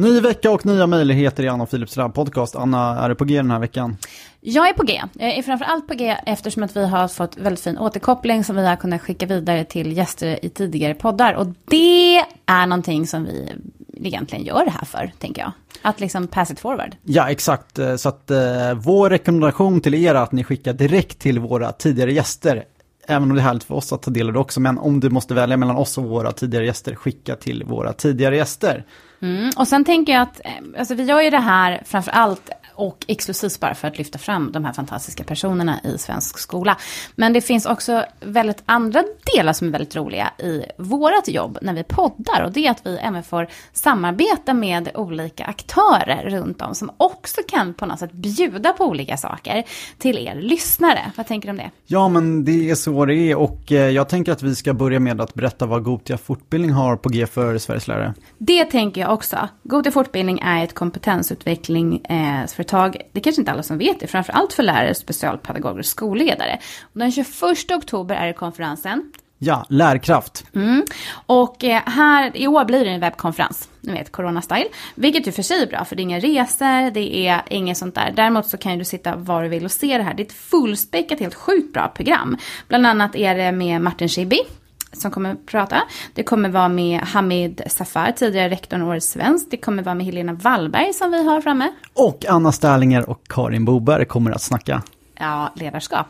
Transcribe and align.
Ny 0.00 0.20
vecka 0.20 0.50
och 0.50 0.66
nya 0.66 0.86
möjligheter 0.86 1.42
i 1.42 1.48
Anna 1.48 1.62
och 1.62 1.70
Philips 1.70 1.96
Lab 1.96 2.14
podcast. 2.14 2.56
Anna, 2.56 2.98
är 2.98 3.08
du 3.08 3.14
på 3.14 3.24
G 3.24 3.36
den 3.36 3.50
här 3.50 3.58
veckan? 3.58 3.96
Jag 4.40 4.68
är 4.68 4.72
på 4.72 4.82
G. 4.82 5.02
Jag 5.12 5.38
är 5.38 5.42
framförallt 5.42 5.88
på 5.88 5.94
G 5.94 6.16
eftersom 6.26 6.62
att 6.62 6.76
vi 6.76 6.86
har 6.86 7.08
fått 7.08 7.36
väldigt 7.36 7.64
fin 7.64 7.78
återkoppling 7.78 8.44
som 8.44 8.56
vi 8.56 8.66
har 8.66 8.76
kunnat 8.76 9.00
skicka 9.02 9.26
vidare 9.26 9.64
till 9.64 9.96
gäster 9.96 10.44
i 10.44 10.48
tidigare 10.48 10.94
poddar. 10.94 11.34
Och 11.34 11.46
det 11.64 12.16
är 12.46 12.66
någonting 12.66 13.06
som 13.06 13.24
vi 13.24 14.08
egentligen 14.08 14.44
gör 14.44 14.64
det 14.64 14.70
här 14.70 14.84
för, 14.84 15.12
tänker 15.18 15.42
jag. 15.42 15.52
Att 15.82 16.00
liksom 16.00 16.26
pass 16.26 16.50
it 16.50 16.60
forward. 16.60 16.96
Ja, 17.02 17.30
exakt. 17.30 17.78
Så 17.96 18.08
att 18.08 18.30
eh, 18.30 18.74
vår 18.74 19.10
rekommendation 19.10 19.80
till 19.80 19.94
er 19.94 20.14
är 20.14 20.14
att 20.14 20.32
ni 20.32 20.44
skickar 20.44 20.72
direkt 20.72 21.18
till 21.18 21.38
våra 21.38 21.72
tidigare 21.72 22.12
gäster. 22.12 22.64
Även 23.10 23.30
om 23.30 23.34
det 23.34 23.40
är 23.40 23.44
härligt 23.44 23.64
för 23.64 23.74
oss 23.74 23.92
att 23.92 24.02
ta 24.02 24.10
del 24.10 24.26
av 24.26 24.32
det 24.32 24.38
också. 24.38 24.60
Men 24.60 24.78
om 24.78 25.00
du 25.00 25.10
måste 25.10 25.34
välja 25.34 25.56
mellan 25.56 25.76
oss 25.76 25.98
och 25.98 26.04
våra 26.04 26.32
tidigare 26.32 26.66
gäster, 26.66 26.94
skicka 26.94 27.36
till 27.36 27.64
våra 27.64 27.92
tidigare 27.92 28.36
gäster. 28.36 28.84
Mm. 29.22 29.50
Och 29.56 29.68
sen 29.68 29.84
tänker 29.84 30.12
jag 30.12 30.22
att, 30.22 30.40
eh, 30.44 30.78
alltså 30.78 30.94
vi 30.94 31.04
gör 31.04 31.20
ju 31.20 31.30
det 31.30 31.38
här 31.38 31.82
framför 31.86 32.10
allt 32.10 32.50
och 32.80 33.04
exklusivt 33.08 33.60
bara 33.60 33.74
för 33.74 33.88
att 33.88 33.98
lyfta 33.98 34.18
fram 34.18 34.52
de 34.52 34.64
här 34.64 34.72
fantastiska 34.72 35.24
personerna 35.24 35.80
i 35.84 35.98
svensk 35.98 36.38
skola. 36.38 36.76
Men 37.14 37.32
det 37.32 37.40
finns 37.40 37.66
också 37.66 38.04
väldigt 38.20 38.62
andra 38.66 39.04
delar 39.34 39.52
som 39.52 39.68
är 39.68 39.72
väldigt 39.72 39.96
roliga 39.96 40.30
i 40.38 40.64
vårt 40.76 41.28
jobb 41.28 41.58
när 41.62 41.74
vi 41.74 41.82
poddar. 41.82 42.42
Och 42.44 42.52
det 42.52 42.66
är 42.66 42.70
att 42.70 42.86
vi 42.86 42.96
även 42.96 43.22
får 43.22 43.48
samarbeta 43.72 44.54
med 44.54 44.90
olika 44.94 45.44
aktörer 45.44 46.30
runt 46.30 46.62
om 46.62 46.74
som 46.74 46.90
också 46.96 47.40
kan 47.48 47.74
på 47.74 47.86
något 47.86 47.98
sätt 47.98 48.12
bjuda 48.12 48.72
på 48.72 48.84
olika 48.84 49.16
saker 49.16 49.64
till 49.98 50.18
er 50.18 50.34
lyssnare. 50.34 51.12
Vad 51.16 51.26
tänker 51.26 51.48
du 51.48 51.50
om 51.50 51.56
det? 51.56 51.70
Ja, 51.86 52.08
men 52.08 52.44
det 52.44 52.70
är 52.70 52.74
så 52.74 53.04
det 53.04 53.14
är 53.14 53.36
och 53.36 53.72
eh, 53.72 53.90
jag 53.90 54.08
tänker 54.08 54.32
att 54.32 54.42
vi 54.42 54.54
ska 54.54 54.74
börja 54.74 55.00
med 55.00 55.20
att 55.20 55.34
berätta 55.34 55.66
vad 55.66 55.84
Gotia 55.84 56.18
fortbildning 56.18 56.70
har 56.70 56.96
på 56.96 57.08
G 57.08 57.26
för 57.26 57.58
Sveriges 57.58 57.88
lärare. 57.88 58.14
Det 58.38 58.64
tänker 58.64 59.00
jag 59.00 59.12
också. 59.12 59.48
Gotia 59.62 59.92
fortbildning 59.92 60.38
är 60.38 60.64
ett 60.64 60.74
kompetensutveckling 60.74 62.04
eh, 62.04 62.46
företag, 62.70 62.96
det 63.12 63.20
kanske 63.20 63.42
inte 63.42 63.52
alla 63.52 63.62
som 63.62 63.78
vet 63.78 64.00
det, 64.00 64.06
framförallt 64.06 64.52
för 64.52 64.62
lärare, 64.62 64.94
specialpedagoger 64.94 65.78
och 65.78 65.86
skolledare. 65.86 66.58
Och 66.82 66.98
den 66.98 67.12
21 67.12 67.26
oktober 67.70 68.14
är 68.14 68.26
det 68.26 68.32
konferensen. 68.32 69.12
Ja, 69.42 69.66
lärkraft. 69.68 70.44
Mm. 70.54 70.84
Och 71.26 71.64
eh, 71.64 71.82
här, 71.86 72.36
i 72.36 72.46
år 72.46 72.64
blir 72.64 72.84
det 72.84 72.90
en 72.90 73.00
webbkonferens, 73.00 73.68
ni 73.80 73.92
vet, 73.92 74.12
corona-style. 74.12 74.68
Vilket 74.94 75.26
ju 75.26 75.32
för 75.32 75.42
sig 75.42 75.62
är 75.62 75.66
bra, 75.66 75.84
för 75.84 75.96
det 75.96 76.02
är 76.02 76.04
inga 76.04 76.18
resor, 76.18 76.90
det 76.90 77.26
är 77.26 77.42
inget 77.50 77.78
sånt 77.78 77.94
där. 77.94 78.12
Däremot 78.16 78.46
så 78.46 78.56
kan 78.56 78.78
du 78.78 78.84
sitta 78.84 79.16
var 79.16 79.42
du 79.42 79.48
vill 79.48 79.64
och 79.64 79.70
se 79.70 79.98
det 79.98 80.04
här. 80.04 80.14
Det 80.14 80.22
är 80.22 80.26
ett 80.26 80.32
fullspäckat, 80.32 81.20
helt 81.20 81.34
sjukt 81.34 81.72
bra 81.72 81.88
program. 81.88 82.36
Bland 82.68 82.86
annat 82.86 83.16
är 83.16 83.34
det 83.34 83.52
med 83.52 83.80
Martin 83.80 84.08
Schibbye, 84.08 84.44
som 84.92 85.10
kommer 85.10 85.32
att 85.32 85.46
prata. 85.46 85.82
Det 86.14 86.22
kommer 86.22 86.48
vara 86.48 86.68
med 86.68 87.00
Hamid 87.00 87.62
Safar, 87.66 88.12
tidigare 88.16 88.48
rektorn 88.48 88.82
Årets 88.82 89.10
Svensk. 89.10 89.46
Det 89.50 89.56
kommer 89.56 89.82
vara 89.82 89.94
med 89.94 90.06
Helena 90.06 90.32
Wallberg 90.32 90.92
som 90.92 91.10
vi 91.10 91.24
har 91.24 91.40
framme. 91.40 91.72
Och 91.94 92.24
Anna 92.28 92.52
Sterlinger 92.52 93.10
och 93.10 93.22
Karin 93.28 93.64
Boberg 93.64 94.04
kommer 94.04 94.30
att 94.30 94.42
snacka. 94.42 94.82
Ja, 95.18 95.52
ledarskap. 95.56 96.06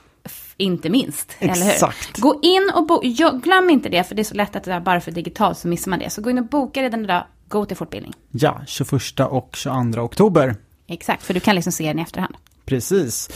Inte 0.56 0.91
minst, 0.91 1.36
Exakt. 1.39 1.61
eller 1.61 1.86
hur? 2.17 2.23
Gå 2.23 2.39
in 2.42 2.70
och 2.75 2.86
bo 2.86 3.01
glöm 3.42 3.70
inte 3.70 3.89
det, 3.89 4.05
för 4.05 4.14
det 4.14 4.23
är 4.23 4.25
så 4.25 4.34
lätt 4.34 4.56
att 4.56 4.64
det 4.64 4.73
är 4.73 4.81
bara 4.81 5.01
för 5.01 5.11
digitalt 5.11 5.58
så 5.58 5.69
missar 5.69 5.91
man 5.91 5.98
det. 5.98 6.11
Så 6.11 6.23
gå 6.23 6.31
in 6.31 6.39
och 6.39 6.45
boka 6.45 6.83
redan 6.83 7.05
idag, 7.05 7.25
gå 7.48 7.64
till 7.64 7.77
fortbildning. 7.77 8.14
Ja, 8.31 8.61
21 8.67 8.92
och 9.20 9.56
22 9.56 10.01
oktober. 10.01 10.56
Exakt, 10.86 11.23
för 11.23 11.34
du 11.34 11.41
kan 11.41 11.55
liksom 11.55 11.73
se 11.73 11.86
den 11.86 11.98
i 11.98 12.03
efterhand. 12.03 12.34
Precis. 12.64 13.28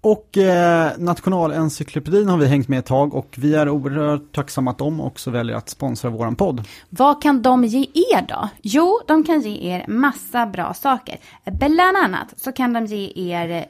Och 0.00 0.38
eh, 0.38 0.92
Nationalencyklopedin 0.98 2.28
har 2.28 2.36
vi 2.36 2.46
hängt 2.46 2.68
med 2.68 2.78
ett 2.78 2.86
tag 2.86 3.14
och 3.14 3.34
vi 3.38 3.54
är 3.54 3.68
oerhört 3.68 4.32
tacksamma 4.32 4.70
att 4.70 4.78
de 4.78 5.00
också 5.00 5.30
väljer 5.30 5.56
att 5.56 5.68
sponsra 5.68 6.10
våran 6.10 6.36
podd. 6.36 6.66
Vad 6.88 7.22
kan 7.22 7.42
de 7.42 7.64
ge 7.64 7.80
er 7.80 8.26
då? 8.28 8.48
Jo, 8.62 9.00
de 9.06 9.24
kan 9.24 9.40
ge 9.40 9.70
er 9.70 9.84
massa 9.88 10.46
bra 10.46 10.74
saker. 10.74 11.18
Bland 11.44 11.96
annat 11.96 12.34
så 12.36 12.52
kan 12.52 12.72
de 12.72 12.86
ge 12.86 13.12
er 13.32 13.50
eh, 13.50 13.64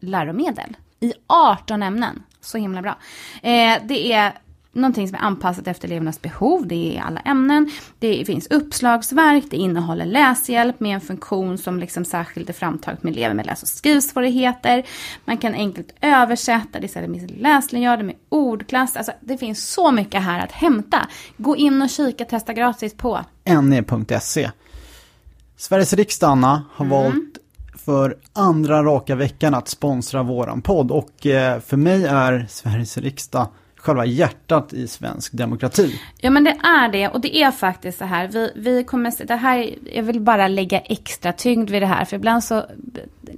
läromedel 0.00 0.76
i 1.00 1.12
18 1.26 1.82
ämnen. 1.82 2.22
Så 2.40 2.58
himla 2.58 2.82
bra. 2.82 2.98
Eh, 3.42 3.78
det 3.88 4.12
är 4.12 4.32
någonting 4.72 5.08
som 5.08 5.14
är 5.14 5.20
anpassat 5.20 5.66
efter 5.66 5.88
elevernas 5.88 6.22
behov. 6.22 6.66
Det 6.66 6.96
är 6.96 7.02
alla 7.02 7.20
ämnen. 7.20 7.70
Det 7.98 8.24
finns 8.24 8.46
uppslagsverk. 8.46 9.44
Det 9.50 9.56
innehåller 9.56 10.06
läshjälp 10.06 10.80
med 10.80 10.94
en 10.94 11.00
funktion 11.00 11.58
som 11.58 11.80
liksom 11.80 12.04
särskilt 12.04 12.48
är 12.48 12.52
framtaget 12.52 13.02
med 13.02 13.12
elever 13.12 13.34
med 13.34 13.46
läs 13.46 13.62
och 13.62 13.68
skrivsvårigheter. 13.68 14.86
Man 15.24 15.36
kan 15.38 15.54
enkelt 15.54 15.94
översätta. 16.00 16.80
Det 16.80 16.96
är 16.96 17.08
med 17.08 17.30
läslinjörder 17.30 18.04
med 18.04 18.14
ordklass. 18.28 18.96
Alltså, 18.96 19.12
det 19.20 19.38
finns 19.38 19.68
så 19.68 19.92
mycket 19.92 20.22
här 20.22 20.44
att 20.44 20.52
hämta. 20.52 21.08
Gå 21.36 21.56
in 21.56 21.82
och 21.82 21.90
kika, 21.90 22.24
testa 22.24 22.52
gratis 22.52 22.94
på 22.94 23.20
ne.se. 23.44 24.50
Sveriges 25.56 25.92
riksdag, 25.92 26.30
Anna, 26.30 26.64
har 26.72 26.84
mm. 26.84 26.98
valt 26.98 27.38
för 27.84 28.16
andra 28.32 28.82
raka 28.82 29.14
veckan 29.14 29.54
att 29.54 29.68
sponsra 29.68 30.22
våran 30.22 30.62
podd 30.62 30.90
och 30.90 31.26
eh, 31.26 31.60
för 31.60 31.76
mig 31.76 32.04
är 32.04 32.46
Sveriges 32.50 32.98
riksdag 32.98 33.48
själva 33.80 34.04
hjärtat 34.04 34.72
i 34.72 34.88
svensk 34.88 35.32
demokrati. 35.32 36.00
Ja 36.20 36.30
men 36.30 36.44
det 36.44 36.56
är 36.62 36.88
det 36.88 37.08
och 37.08 37.20
det 37.20 37.42
är 37.42 37.50
faktiskt 37.50 37.98
så 37.98 38.04
här. 38.04 38.28
Vi, 38.28 38.52
vi 38.54 38.84
kommer, 38.84 39.26
det 39.26 39.36
här, 39.36 39.74
jag 39.92 40.02
vill 40.02 40.20
bara 40.20 40.48
lägga 40.48 40.78
extra 40.80 41.32
tyngd 41.32 41.70
vid 41.70 41.82
det 41.82 41.86
här 41.86 42.04
för 42.04 42.16
ibland 42.16 42.44
så, 42.44 42.64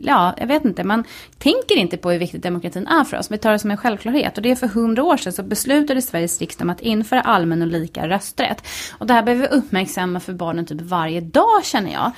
ja 0.00 0.34
jag 0.38 0.46
vet 0.46 0.64
inte, 0.64 0.84
man 0.84 1.04
tänker 1.38 1.76
inte 1.76 1.96
på 1.96 2.10
hur 2.10 2.18
viktigt 2.18 2.42
demokratin 2.42 2.86
är 2.86 3.04
för 3.04 3.18
oss. 3.18 3.30
Vi 3.30 3.38
tar 3.38 3.52
det 3.52 3.58
som 3.58 3.70
en 3.70 3.76
självklarhet 3.76 4.36
och 4.36 4.42
det 4.42 4.50
är 4.50 4.56
för 4.56 4.68
hundra 4.68 5.04
år 5.04 5.16
sedan 5.16 5.32
så 5.32 5.42
beslutade 5.42 6.02
Sveriges 6.02 6.40
riksdag 6.40 6.64
om 6.64 6.70
att 6.70 6.80
införa 6.80 7.20
allmän 7.20 7.62
och 7.62 7.68
lika 7.68 8.08
rösträtt. 8.08 8.66
Och 8.98 9.06
det 9.06 9.14
här 9.14 9.22
behöver 9.22 9.48
vi 9.48 9.56
uppmärksamma 9.56 10.20
för 10.20 10.32
barnen 10.32 10.66
typ 10.66 10.80
varje 10.80 11.20
dag 11.20 11.64
känner 11.64 11.92
jag. 11.92 12.12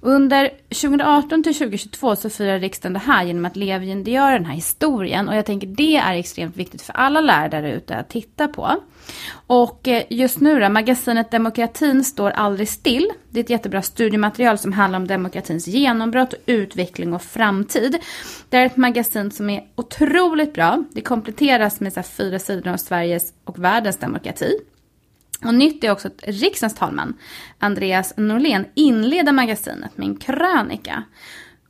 Under 0.00 0.50
2018 0.68 1.42
till 1.42 1.54
2022 1.54 2.16
så 2.16 2.30
firar 2.30 2.58
riksdagen 2.58 2.92
det 2.92 2.98
här 2.98 3.24
genom 3.24 3.44
att 3.44 3.56
levandegöra 3.56 4.32
den 4.32 4.44
här 4.44 4.54
historien. 4.54 5.28
Och 5.28 5.36
jag 5.36 5.46
tänker 5.46 5.66
det 5.66 5.96
är 5.96 6.14
extremt 6.14 6.56
viktigt 6.56 6.82
för 6.82 6.92
alla 6.92 7.20
lärare 7.20 7.48
där 7.48 7.68
ute 7.68 7.96
att 7.96 8.08
titta 8.08 8.48
på. 8.48 8.70
Och 9.46 9.88
eh, 9.88 10.02
just 10.10 10.40
nu 10.40 10.60
då, 10.60 10.68
magasinet 10.68 11.30
Demokratin 11.30 12.04
står 12.04 12.30
aldrig 12.30 12.68
still. 12.68 13.10
Det 13.30 13.40
är 13.40 13.44
ett 13.44 13.50
jättebra 13.50 13.82
studiematerial 13.82 14.58
som 14.58 14.72
handlar 14.72 14.98
om 14.98 15.06
demokratins 15.06 15.66
genombrott, 15.66 16.34
utveckling 16.46 17.14
och 17.14 17.22
framtid. 17.22 17.98
Det 18.48 18.56
är 18.56 18.66
ett 18.66 18.76
magasin 18.76 19.30
som 19.30 19.50
är 19.50 19.64
otroligt 19.74 20.54
bra. 20.54 20.84
Det 20.92 21.00
kompletteras 21.00 21.80
med 21.80 21.92
så 21.92 22.02
fyra 22.02 22.38
sidor 22.38 22.70
om 22.70 22.78
Sveriges 22.78 23.32
och 23.44 23.58
världens 23.58 23.96
demokrati. 23.96 24.58
Och 25.44 25.54
nytt 25.54 25.84
är 25.84 25.90
också 25.90 26.08
att 26.08 26.22
riksdagens 26.26 26.78
talman, 26.78 27.14
Andreas 27.58 28.14
Norlén, 28.16 28.64
inleder 28.74 29.32
magasinet 29.32 29.98
med 29.98 30.08
en 30.08 30.16
krönika. 30.16 31.02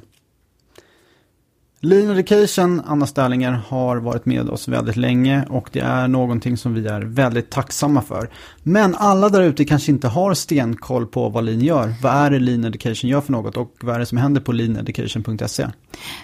Lean 1.85 2.11
Education, 2.11 2.81
Anna 2.85 3.07
Sterlinger, 3.07 3.51
har 3.67 3.97
varit 3.97 4.25
med 4.25 4.49
oss 4.49 4.67
väldigt 4.67 4.95
länge 4.95 5.45
och 5.49 5.69
det 5.71 5.79
är 5.79 6.07
någonting 6.07 6.57
som 6.57 6.73
vi 6.73 6.87
är 6.87 7.01
väldigt 7.01 7.49
tacksamma 7.49 8.01
för. 8.01 8.29
Men 8.63 8.95
alla 8.95 9.29
där 9.29 9.41
ute 9.41 9.65
kanske 9.65 9.91
inte 9.91 10.07
har 10.07 10.33
stenkoll 10.33 11.07
på 11.07 11.29
vad 11.29 11.43
Lean 11.43 11.61
gör. 11.61 11.93
Vad 12.01 12.13
är 12.13 12.29
det 12.29 12.39
Lean 12.39 12.63
Education 12.63 13.09
gör 13.09 13.21
för 13.21 13.31
något 13.31 13.57
och 13.57 13.71
vad 13.81 13.95
är 13.95 13.99
det 13.99 14.05
som 14.05 14.17
händer 14.17 14.41
på 14.41 14.51
leaneducation.se? 14.51 15.67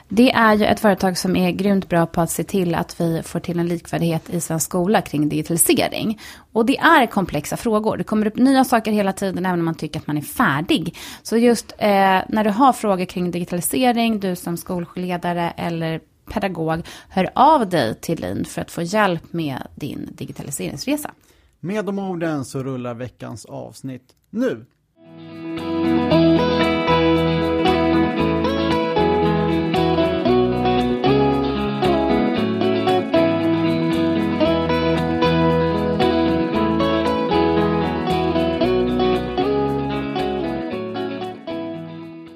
Det 0.10 0.32
är 0.32 0.54
ju 0.54 0.66
ett 0.66 0.80
företag 0.80 1.18
som 1.18 1.36
är 1.36 1.52
grymt 1.52 1.90
bra 1.90 2.06
på 2.06 2.22
att 2.22 2.32
se 2.32 2.44
till 2.44 2.76
att 2.76 3.02
vi 3.02 3.22
får 3.24 3.40
till 3.40 3.60
en 3.60 3.68
likvärdighet 3.68 4.30
i 4.30 4.42
svensk 4.42 4.66
skola 4.66 5.02
kring 5.02 5.30
digitalisering. 5.30 6.20
Och 6.52 6.66
det 6.66 6.78
är 6.78 7.06
komplexa 7.06 7.58
frågor. 7.58 7.98
Det 7.98 8.04
kommer 8.04 8.28
upp 8.28 8.36
nya 8.36 8.64
saker 8.64 8.92
hela 8.92 9.14
tiden 9.14 9.46
även 9.46 9.60
om 9.60 9.66
man 9.66 9.76
tycker 9.76 10.00
att 10.00 10.08
man 10.08 10.18
är 10.18 10.22
färdig. 10.22 10.98
Så 11.24 11.38
just 11.38 11.72
eh, 11.78 12.22
när 12.30 12.44
du 12.44 12.50
har 12.50 12.74
frågor 12.74 13.06
kring 13.06 13.32
digitalisering, 13.32 14.20
du 14.20 14.36
som 14.36 14.58
skolledare 14.58 15.54
eller 15.58 16.02
pedagog, 16.34 16.82
hör 17.10 17.30
av 17.36 17.70
dig 17.70 17.96
till 17.96 18.22
LIN 18.22 18.46
för 18.46 18.62
att 18.62 18.72
få 18.72 18.82
hjälp 18.82 19.34
med 19.34 19.68
din 19.76 20.10
digitaliseringsresa. 20.12 21.12
Med 21.60 21.86
de 21.86 22.00
orden 22.00 22.46
så 22.46 22.64
rullar 22.64 22.94
veckans 22.94 23.46
avsnitt 23.46 24.16
nu. 24.30 24.66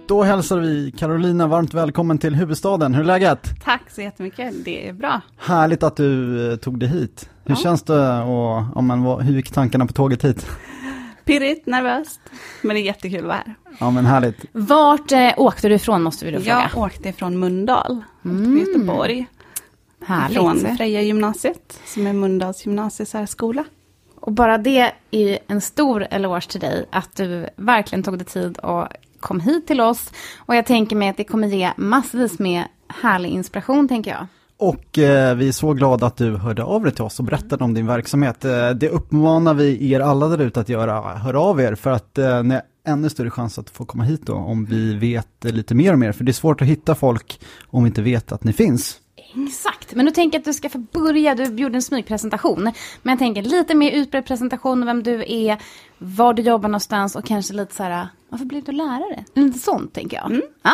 Hälsar 0.09 0.57
vi 0.59 0.91
Carolina 0.91 1.47
varmt 1.47 1.73
välkommen 1.73 2.17
till 2.17 2.35
huvudstaden. 2.35 2.93
Hur 2.93 3.01
är 3.03 3.05
läget? 3.07 3.49
Tack 3.63 3.81
så 3.91 4.01
jättemycket, 4.01 4.53
det 4.65 4.89
är 4.89 4.93
bra. 4.93 5.21
Härligt 5.37 5.83
att 5.83 5.95
du 5.95 6.51
eh, 6.51 6.57
tog 6.57 6.79
dig 6.79 6.89
hit. 6.89 7.29
Hur 7.43 7.55
Ja. 7.55 7.61
känns 7.61 7.83
det 7.83 8.21
och 8.21 8.83
men, 8.83 9.03
vad, 9.03 9.21
hur 9.21 9.35
gick 9.35 9.51
tankarna 9.51 9.85
på 9.85 9.93
tåget 9.93 10.23
hit? 10.25 10.47
Pirrigt, 11.25 11.65
nervöst, 11.67 12.19
men 12.61 12.75
det 12.75 12.81
är 12.81 12.83
jättekul 12.85 13.19
att 13.19 13.25
vara 13.25 13.35
här. 13.45 13.55
Ja 13.79 13.91
men 13.91 14.05
härligt. 14.05 14.45
Vart 14.51 15.11
eh, 15.11 15.31
åkte 15.37 15.69
du 15.69 15.75
ifrån 15.75 16.03
måste 16.03 16.25
vi 16.25 16.31
då 16.31 16.37
fråga. 16.39 16.69
Jag 16.73 16.83
åkte 16.83 17.13
från 17.13 17.39
Mundal, 17.39 18.01
Mm. 18.25 18.57
Göteborg, 18.57 19.25
Härligt. 20.05 20.37
från 20.37 20.77
Freja 20.77 21.01
gymnasiet, 21.01 21.79
som 21.85 22.07
är 22.07 22.13
Mundals 22.13 22.65
gymnasiesärskola. 22.65 23.63
Och 24.19 24.31
bara 24.31 24.57
det 24.57 24.91
är 25.11 25.39
en 25.47 25.61
stor 25.61 26.07
eloge 26.11 26.49
till 26.49 26.59
dig, 26.59 26.85
att 26.91 27.15
du 27.15 27.47
verkligen 27.55 28.03
tog 28.03 28.17
dig 28.17 28.25
tid 28.25 28.57
och 28.57 28.87
kom 29.25 29.39
hit 29.39 29.67
till 29.67 29.81
oss. 29.81 30.11
Och 30.37 30.55
jag 30.55 30.65
tänker 30.65 30.95
mig 30.95 31.09
att 31.09 31.17
det 31.17 31.23
kommer 31.23 31.47
ge 31.47 31.71
massvis 31.77 32.39
med 32.39 32.63
härlig 32.87 33.29
inspiration, 33.29 33.87
tänker 33.87 34.11
jag. 34.11 34.27
Och 34.57 34.97
eh, 34.97 35.35
vi 35.35 35.47
är 35.47 35.51
så 35.51 35.73
glada 35.73 36.05
att 36.07 36.17
du 36.17 36.37
hörde 36.37 36.63
av 36.63 36.83
dig 36.83 36.91
till 36.91 37.03
oss 37.03 37.19
och 37.19 37.25
berättade 37.25 37.63
om 37.63 37.73
din 37.73 37.87
verksamhet. 37.87 38.45
Eh, 38.45 38.69
det 38.69 38.89
uppmanar 38.89 39.53
vi 39.53 39.91
er 39.91 39.99
alla 39.99 40.27
där 40.27 40.41
ute 40.41 40.59
att 40.59 40.69
göra. 40.69 41.01
Hör 41.01 41.33
av 41.33 41.61
er 41.61 41.75
för 41.75 41.91
att 41.91 42.17
eh, 42.17 42.43
ni 42.43 42.53
har 42.53 42.63
ännu 42.87 43.09
större 43.09 43.29
chans 43.29 43.59
att 43.59 43.69
få 43.69 43.85
komma 43.85 44.03
hit 44.03 44.21
då 44.25 44.33
om 44.33 44.65
vi 44.65 44.95
vet 44.95 45.43
lite 45.43 45.75
mer 45.75 45.93
om 45.93 46.03
er. 46.03 46.11
För 46.11 46.23
det 46.23 46.31
är 46.31 46.33
svårt 46.33 46.61
att 46.61 46.67
hitta 46.67 46.95
folk 46.95 47.39
om 47.67 47.83
vi 47.83 47.87
inte 47.87 48.01
vet 48.01 48.31
att 48.31 48.43
ni 48.43 48.53
finns. 48.53 48.99
Exakt, 49.35 49.74
men 49.93 50.05
nu 50.05 50.11
tänker 50.11 50.35
jag 50.35 50.41
att 50.41 50.45
du 50.45 50.53
ska 50.53 50.69
få 50.69 50.77
börja. 50.77 51.35
Du 51.35 51.43
gjorde 51.43 51.75
en 51.75 51.81
smygpresentation. 51.81 52.63
Men 53.01 53.11
jag 53.11 53.19
tänker 53.19 53.41
lite 53.41 53.75
mer 53.75 53.91
utbredd 53.91 54.25
presentation, 54.25 54.85
vem 54.85 55.03
du 55.03 55.23
är, 55.27 55.57
var 55.97 56.33
du 56.33 56.41
jobbar 56.41 56.69
någonstans 56.69 57.15
och 57.15 57.25
kanske 57.25 57.53
lite 57.53 57.75
så 57.75 57.83
här, 57.83 58.07
varför 58.29 58.45
blev 58.45 58.63
du 58.63 58.71
lärare? 58.71 59.25
Lite 59.33 59.59
sånt 59.59 59.93
tänker 59.93 60.17
jag. 60.17 60.41
Ja. 60.63 60.71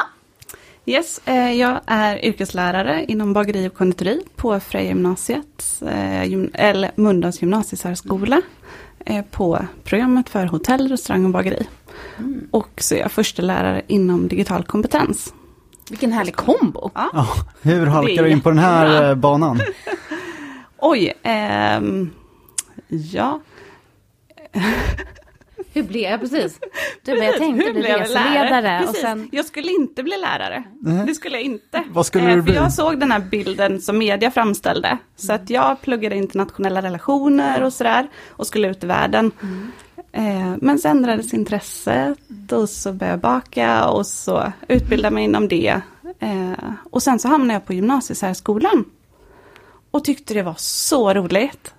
Yes, 0.85 1.21
eh, 1.25 1.53
jag 1.53 1.81
är 1.85 2.25
yrkeslärare 2.25 3.05
inom 3.05 3.33
bageri 3.33 3.67
och 3.67 3.73
konditori 3.73 4.21
på 4.35 4.59
Freja 4.59 4.87
gymnasiet, 4.87 5.81
eh, 5.81 6.23
gym- 6.23 6.51
eller 6.53 6.91
Mundals 6.95 7.41
gymnasiesärskola, 7.41 8.41
eh, 9.05 9.25
på 9.25 9.65
programmet 9.83 10.29
för 10.29 10.45
hotell, 10.45 10.87
restaurang 10.87 11.25
och 11.25 11.31
bageri. 11.31 11.67
Och 12.51 12.69
så 12.77 12.95
är 12.95 12.99
jag 12.99 13.11
första 13.11 13.41
lärare 13.41 13.81
inom 13.87 14.27
digital 14.27 14.63
kompetens. 14.63 15.33
Vilken 15.89 16.11
härlig 16.11 16.35
kombo. 16.35 16.91
Ja, 16.93 17.27
hur 17.61 17.85
halkar 17.85 18.23
du 18.23 18.29
in 18.29 18.41
på 18.41 18.49
den 18.49 18.59
här 18.59 18.85
jättebra. 18.87 19.09
eh, 19.09 19.15
banan? 19.15 19.61
Oj, 20.77 21.13
ehm, 21.23 22.09
ja. 22.87 23.39
Hur 25.73 25.83
blev 25.83 26.11
jag 26.11 26.19
precis? 26.19 26.59
Du, 27.05 27.11
jag 27.23 27.37
tänkte 27.37 27.65
Hur 27.65 27.73
bli 27.73 27.81
reseledare 27.93 28.79
och 28.79 28.85
Precis. 28.85 29.01
sen... 29.01 29.29
Jag 29.31 29.45
skulle 29.45 29.71
inte 29.71 30.03
bli 30.03 30.17
lärare. 30.17 30.63
Det 31.07 31.15
skulle 31.15 31.35
jag 31.35 31.43
inte. 31.43 31.83
Vad 31.89 32.05
skulle 32.05 32.23
Eh, 32.23 32.29
du 32.29 32.35
för 32.35 32.41
bli? 32.41 32.55
Jag 32.55 32.73
såg 32.73 32.99
den 32.99 33.11
här 33.11 33.19
bilden 33.19 33.81
som 33.81 33.97
media 33.97 34.31
framställde. 34.31 34.97
Så 35.15 35.33
att 35.33 35.49
jag 35.49 35.81
pluggade 35.81 36.15
internationella 36.15 36.81
relationer 36.81 37.63
och 37.63 37.73
sådär. 37.73 38.07
Och 38.29 38.47
skulle 38.47 38.67
ut 38.67 38.83
i 38.83 38.87
världen. 38.87 39.31
Eh, 40.11 40.55
Men 40.61 40.79
så 40.79 40.87
ändrades 40.87 41.33
intresset 41.33 42.17
och 42.51 42.69
så 42.69 42.93
började 42.93 43.13
jag 43.13 43.19
baka 43.19 43.89
och 43.89 44.07
så 44.07 44.51
utbildade 44.67 45.15
mig 45.15 45.23
inom 45.23 45.47
det. 45.47 45.81
Eh, 46.19 46.51
Och 46.91 47.03
sen 47.03 47.19
så 47.19 47.27
hamnade 47.27 47.53
jag 47.53 47.65
på 47.65 47.73
gymnasiesärskolan. 47.73 48.85
Och 49.91 50.03
tyckte 50.05 50.33
det 50.33 50.43
var 50.43 50.55
så 50.57 51.13
roligt. 51.13 51.73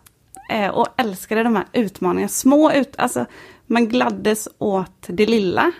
Eh, 0.50 0.68
Och 0.68 0.86
älskade 0.96 1.42
de 1.42 1.56
här 1.56 1.64
utmaningarna. 1.72 2.28
Små 2.28 2.72
ut, 2.72 2.94
alltså 2.98 3.26
man 3.66 3.88
gladdes 3.88 4.48
åt 4.58 5.06
det 5.06 5.26
lilla. 5.26 5.72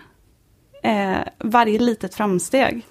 Varje 1.38 1.78
litet 1.78 2.14
framsteg. 2.14 2.86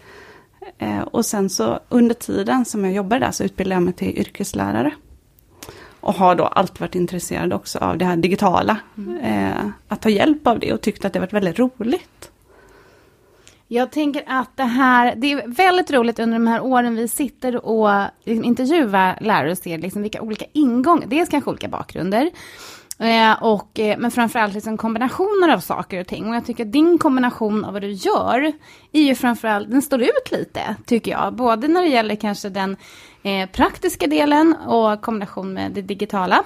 Och 1.12 1.26
sen 1.26 1.50
så 1.50 1.80
under 1.90 2.16
tiden 2.16 2.66
som 2.66 2.86
jag 2.86 2.94
jobbade 2.94 3.26
där 3.26 3.32
så 3.32 3.44
utbildade 3.44 3.76
jag 3.76 3.84
mig 3.84 3.94
till 3.94 4.18
yrkeslärare. 4.18 4.92
Och 6.02 6.14
har 6.14 6.36
då 6.36 6.46
alltid 6.46 6.80
varit 6.80 6.96
intresserad 6.96 7.54
också 7.54 7.80
av 7.80 7.98
det 7.98 8.06
här 8.06 8.16
digitala. 8.16 8.78
Eh, 9.24 9.66
att 9.88 10.02
ta 10.02 10.10
hjälp 10.10 10.48
av 10.48 10.60
det 10.60 10.74
och 10.74 10.82
tyckte 10.82 11.08
att 11.08 11.14
det 11.14 11.20
varit 11.20 11.34
väldigt 11.34 11.60
roligt. 11.60 12.32
Jag 13.74 13.92
tänker 13.92 14.24
att 14.28 14.58
det 14.58 14.64
här, 14.64 15.16
det 15.16 15.32
är 15.32 15.48
väldigt 15.48 15.92
roligt 15.92 16.20
under 16.20 16.34
de 16.40 16.48
här 16.48 16.62
åren 16.62 16.96
vi 16.96 17.08
sitter 17.08 17.66
och 17.66 17.90
liksom 18.24 18.44
intervjuar 18.44 19.18
lärare 19.22 19.52
och 19.52 19.58
ser 19.58 19.78
liksom 19.78 20.02
vilka 20.02 20.22
olika 20.22 20.46
ingångar, 20.54 21.08
dels 21.08 21.30
kanske 21.30 21.50
olika 21.50 21.68
bakgrunder, 21.68 22.30
eh, 23.02 23.44
och, 23.44 23.80
eh, 23.80 23.98
men 23.98 24.12
framförallt 24.12 24.54
liksom 24.54 24.78
kombinationer 24.78 25.50
av 25.50 25.60
saker 25.60 26.00
och 26.00 26.08
ting. 26.08 26.30
Och 26.30 26.36
jag 26.36 26.46
tycker 26.46 26.66
att 26.66 26.72
din 26.72 26.98
kombination 26.98 27.66
av 27.66 27.74
vad 27.74 27.82
du 27.82 27.92
gör 27.92 28.52
är 28.92 29.02
ju 29.02 29.16
framförallt, 29.16 29.72
den 29.72 29.82
står 29.82 30.02
ut 30.02 30.32
lite, 30.32 30.76
tycker 30.86 31.12
jag. 31.12 31.34
Både 31.34 31.68
när 31.68 31.82
det 31.82 31.88
gäller 31.88 32.16
kanske 32.16 32.50
den 32.50 32.78
eh, 33.24 33.50
praktiska 33.50 34.08
delen 34.08 34.56
och 34.68 35.02
kombination 35.02 35.54
med 35.54 35.72
det 35.72 35.82
digitala. 35.82 36.44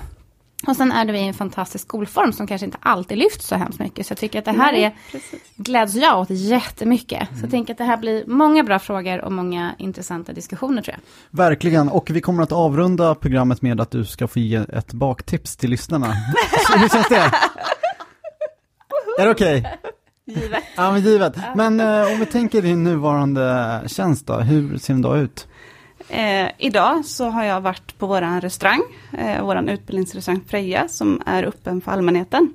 Och 0.68 0.76
sen 0.76 0.92
är 0.92 1.06
du 1.06 1.18
i 1.18 1.28
en 1.28 1.34
fantastisk 1.34 1.84
skolform 1.88 2.34
som 2.34 2.48
kanske 2.48 2.66
inte 2.66 2.78
alltid 2.82 3.18
lyfts 3.18 3.48
så 3.48 3.56
hemskt 3.56 3.80
mycket. 3.80 4.06
Så 4.08 4.12
jag 4.12 4.18
tycker 4.18 4.40
att 4.40 4.46
det 4.46 4.52
här 4.52 4.72
Nej, 4.72 4.84
är, 4.84 4.96
precis. 5.12 5.42
gläds 5.56 5.96
jag 5.96 6.20
åt 6.20 6.30
jättemycket. 6.30 7.28
Så 7.30 7.44
jag 7.44 7.52
tänker 7.52 7.74
att 7.74 7.78
det 7.78 7.84
här 7.84 7.98
blir 7.98 8.24
många 8.28 8.64
bra 8.64 8.80
frågor 8.80 9.22
och 9.22 9.32
många 9.32 9.76
intressanta 9.78 10.34
diskussioner 10.34 10.82
tror 10.82 10.96
jag. 10.96 11.38
Verkligen, 11.40 11.90
och 11.90 12.10
vi 12.10 12.22
kommer 12.22 12.44
att 12.44 12.52
avrunda 12.52 13.16
programmet 13.16 13.62
med 13.62 13.82
att 13.82 13.92
du 13.92 14.06
ska 14.06 14.28
få 14.28 14.40
ge 14.40 14.56
ett 14.56 14.94
baktips 14.94 15.56
till 15.58 15.70
lyssnarna. 15.70 16.08
Så, 16.68 16.78
hur 16.78 16.90
känns 16.90 17.10
det? 17.10 17.32
Är 19.20 19.26
det 19.26 19.32
okej? 19.32 19.78
Givet. 20.28 20.64
Ja, 20.76 20.92
men 20.92 21.02
givet. 21.02 21.36
Men 21.56 21.80
eh, 21.80 22.12
om 22.14 22.20
vi 22.20 22.26
tänker 22.26 22.62
din 22.62 22.84
nuvarande 22.84 23.82
tjänst 23.88 24.28
då, 24.28 24.34
hur 24.34 24.78
ser 24.78 24.94
en 24.94 25.02
dag 25.02 25.18
ut? 25.20 25.48
Eh, 26.10 26.52
idag 26.58 27.06
så 27.06 27.30
har 27.30 27.44
jag 27.44 27.62
varit 27.62 27.98
på 27.98 28.08
våran 28.08 28.42
restaurang, 28.42 28.82
eh, 29.18 29.44
våran 29.44 29.70
utbildningsrestaurang 29.70 30.42
Freja 30.48 30.88
som 30.88 31.22
är 31.26 31.44
öppen 31.44 31.82
för 31.82 31.92
allmänheten. 31.92 32.54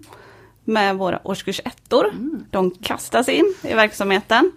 Med 0.65 0.97
våra 0.97 1.21
årskurs 1.29 1.61
ettor. 1.65 2.13
De 2.51 2.71
kastas 2.71 3.29
in 3.29 3.55
i 3.63 3.75
verksamheten. 3.75 4.53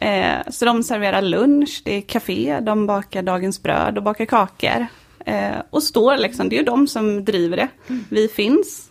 Eh, 0.00 0.38
så 0.48 0.64
de 0.64 0.82
serverar 0.82 1.22
lunch, 1.22 1.82
det 1.84 1.94
är 1.94 2.00
café, 2.00 2.60
de 2.60 2.86
bakar 2.86 3.22
dagens 3.22 3.62
bröd 3.62 3.96
och 3.96 4.02
bakar 4.02 4.24
kakor. 4.24 4.86
Eh, 5.26 5.58
och 5.70 5.82
står 5.82 6.16
liksom, 6.16 6.48
det 6.48 6.56
är 6.56 6.58
ju 6.58 6.64
de 6.64 6.86
som 6.86 7.24
driver 7.24 7.56
det. 7.56 7.68
Vi 8.08 8.28
finns, 8.28 8.90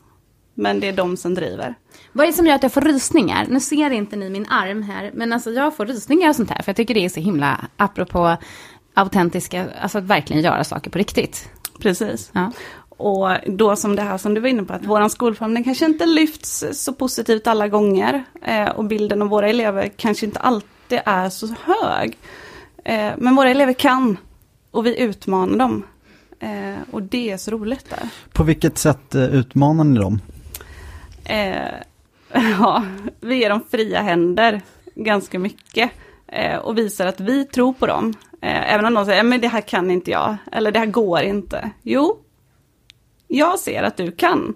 men 0.53 0.79
det 0.79 0.87
är 0.87 0.93
de 0.93 1.17
som 1.17 1.33
driver. 1.33 1.75
Vad 2.11 2.23
är 2.23 2.27
det 2.27 2.37
som 2.37 2.47
gör 2.47 2.55
att 2.55 2.63
jag 2.63 2.73
får 2.73 2.81
rysningar? 2.81 3.45
Nu 3.49 3.59
ser 3.59 3.89
inte 3.89 4.15
ni 4.15 4.29
min 4.29 4.45
arm 4.49 4.83
här, 4.83 5.11
men 5.13 5.33
alltså 5.33 5.51
jag 5.51 5.75
får 5.75 5.85
rysningar 5.85 6.29
och 6.29 6.35
sånt 6.35 6.49
här. 6.49 6.61
För 6.61 6.69
jag 6.69 6.75
tycker 6.75 6.93
det 6.93 7.05
är 7.05 7.09
så 7.09 7.19
himla, 7.19 7.67
apropå 7.77 8.37
autentiska, 8.99 9.65
alltså 9.81 9.97
att 9.97 10.03
verkligen 10.03 10.43
göra 10.43 10.63
saker 10.63 10.91
på 10.91 10.97
riktigt. 10.97 11.49
Precis. 11.79 12.31
Ja. 12.33 12.51
Och 12.99 13.29
då 13.45 13.75
som 13.75 13.95
det 13.95 14.01
här 14.01 14.17
som 14.17 14.33
du 14.33 14.41
var 14.41 14.47
inne 14.47 14.63
på, 14.63 14.73
att 14.73 14.85
våran 14.85 15.09
skolform 15.09 15.53
den 15.53 15.63
kanske 15.63 15.85
inte 15.85 16.05
lyfts 16.05 16.65
så 16.71 16.93
positivt 16.93 17.47
alla 17.47 17.67
gånger. 17.67 18.23
Eh, 18.41 18.69
och 18.69 18.85
bilden 18.85 19.21
av 19.21 19.27
våra 19.27 19.49
elever 19.49 19.91
kanske 19.97 20.25
inte 20.25 20.39
alltid 20.39 20.99
är 21.05 21.29
så 21.29 21.47
hög. 21.47 22.17
Eh, 22.83 23.11
men 23.17 23.35
våra 23.35 23.49
elever 23.49 23.73
kan. 23.73 24.17
Och 24.71 24.85
vi 24.85 24.99
utmanar 24.99 25.57
dem. 25.57 25.83
Eh, 26.39 26.75
och 26.91 27.03
det 27.03 27.31
är 27.31 27.37
så 27.37 27.51
roligt 27.51 27.89
där. 27.89 28.09
På 28.33 28.43
vilket 28.43 28.77
sätt 28.77 29.15
utmanar 29.15 29.83
ni 29.83 29.99
dem? 29.99 30.21
Ja, 32.59 32.83
vi 33.19 33.35
ger 33.35 33.49
dem 33.49 33.61
fria 33.71 34.01
händer 34.01 34.61
ganska 34.95 35.39
mycket. 35.39 35.91
Och 36.61 36.77
visar 36.77 37.07
att 37.07 37.19
vi 37.19 37.45
tror 37.45 37.73
på 37.73 37.87
dem. 37.87 38.13
Eh, 38.41 38.73
även 38.73 38.85
om 38.85 38.93
de 38.93 39.05
säger, 39.05 39.23
men 39.23 39.41
det 39.41 39.47
här 39.47 39.61
kan 39.61 39.91
inte 39.91 40.11
jag. 40.11 40.37
Eller 40.51 40.71
det 40.71 40.79
här 40.79 40.85
går 40.85 41.21
inte. 41.21 41.71
Jo, 41.83 42.17
jag 43.27 43.59
ser 43.59 43.83
att 43.83 43.97
du 43.97 44.11
kan. 44.11 44.55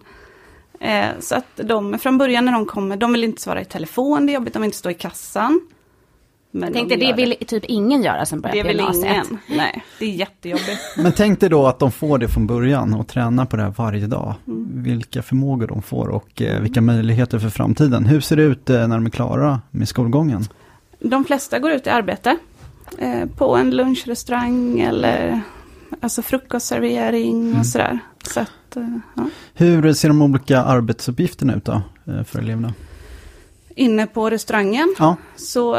Eh, 0.79 1.05
så 1.19 1.35
att 1.35 1.45
de, 1.55 1.99
från 1.99 2.17
början 2.17 2.45
när 2.45 2.51
de 2.51 2.65
kommer, 2.65 2.97
de 2.97 3.13
vill 3.13 3.23
inte 3.23 3.41
svara 3.41 3.61
i 3.61 3.65
telefon, 3.65 4.25
det 4.25 4.31
är 4.31 4.33
jobbigt, 4.33 4.53
de 4.53 4.61
vill 4.61 4.67
inte 4.67 4.77
stå 4.77 4.89
i 4.89 4.93
kassan. 4.93 5.61
Men 6.51 6.63
Jag 6.63 6.73
tänkte, 6.73 6.95
de 6.95 7.05
det 7.05 7.13
vill 7.13 7.35
typ 7.47 7.65
ingen 7.65 8.03
göra 8.03 8.25
som 8.25 8.41
börjar 8.41 8.55
det 8.55 8.69
vill 8.69 8.79
ingen. 8.79 9.37
Nej, 9.49 9.83
det 9.99 10.05
är 10.05 10.09
jättejobbigt. 10.09 10.79
Men 10.97 11.11
tänk 11.11 11.39
dig 11.39 11.49
då 11.49 11.67
att 11.67 11.79
de 11.79 11.91
får 11.91 12.17
det 12.17 12.27
från 12.27 12.47
början 12.47 12.93
och 12.93 13.07
tränar 13.07 13.45
på 13.45 13.55
det 13.55 13.63
här 13.63 13.73
varje 13.77 14.07
dag. 14.07 14.35
Mm. 14.47 14.83
Vilka 14.83 15.21
förmågor 15.21 15.67
de 15.67 15.81
får 15.81 16.07
och 16.07 16.41
eh, 16.41 16.61
vilka 16.61 16.81
möjligheter 16.81 17.39
för 17.39 17.49
framtiden. 17.49 18.05
Hur 18.05 18.21
ser 18.21 18.35
det 18.35 18.43
ut 18.43 18.67
när 18.67 18.87
de 18.87 19.05
är 19.05 19.09
klara 19.09 19.61
med 19.71 19.87
skolgången? 19.87 20.43
De 20.99 21.25
flesta 21.25 21.59
går 21.59 21.71
ut 21.71 21.87
i 21.87 21.89
arbete. 21.89 22.37
Eh, 22.97 23.25
på 23.38 23.55
en 23.55 23.71
lunchrestaurang 23.71 24.79
eller 24.79 25.41
alltså 26.01 26.21
frukostservering 26.21 27.47
Mm. 27.47 27.59
och 27.59 27.65
sådär. 27.65 28.00
Så 28.27 28.39
att, 28.39 28.75
eh, 28.75 28.97
ja. 29.15 29.25
Hur 29.53 29.93
ser 29.93 30.07
de 30.07 30.21
olika 30.21 30.62
arbetsuppgifterna 30.63 31.55
ut 31.55 31.65
då 31.65 31.81
eh, 32.07 32.23
för 32.23 32.39
eleverna? 32.39 32.73
Inne 33.75 34.07
på 34.07 34.29
restaurangen 34.29 34.95
Ja, 35.00 35.15
så 35.35 35.73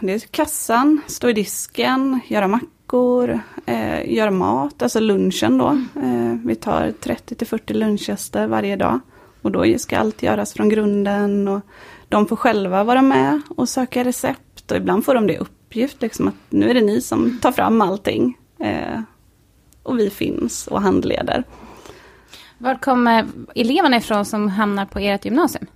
det 0.00 0.12
är 0.12 0.18
kassan, 0.18 1.00
stå 1.06 1.28
i 1.28 1.32
disken, 1.32 2.20
göra 2.28 2.48
mackor, 2.48 3.40
eh, 3.66 4.12
göra 4.14 4.30
mat, 4.30 4.82
alltså 4.82 5.00
lunchen 5.00 5.58
då. 5.58 5.68
Eh, 6.02 6.34
vi 6.44 6.54
tar 6.54 6.92
30-40 7.02 7.74
lunchgäster 7.74 8.46
varje 8.46 8.76
dag. 8.76 9.00
Och 9.42 9.50
då 9.52 9.78
ska 9.78 9.98
allt 9.98 10.22
göras 10.22 10.52
från 10.52 10.68
grunden 10.68 11.48
och 11.48 11.60
de 12.08 12.26
får 12.26 12.36
själva 12.36 12.84
vara 12.84 13.02
med 13.02 13.40
och 13.48 13.68
söka 13.68 14.04
recept 14.04 14.70
och 14.70 14.76
ibland 14.76 15.04
får 15.04 15.14
de 15.14 15.26
det 15.26 15.38
uppgift, 15.70 16.02
liksom, 16.02 16.28
att 16.28 16.34
nu 16.48 16.70
är 16.70 16.74
det 16.74 16.80
ni 16.80 17.00
som 17.00 17.38
tar 17.38 17.52
fram 17.52 17.80
allting. 17.80 18.38
Eh, 18.58 19.00
och 19.82 19.98
vi 19.98 20.10
finns 20.10 20.66
och 20.66 20.82
handleder. 20.82 21.44
Var 22.58 22.74
kommer 22.74 23.26
eleverna 23.54 23.96
ifrån 23.96 24.24
som 24.24 24.48
hamnar 24.48 24.86
på 24.86 24.98
ert 24.98 25.24
gymnasium? 25.24 25.66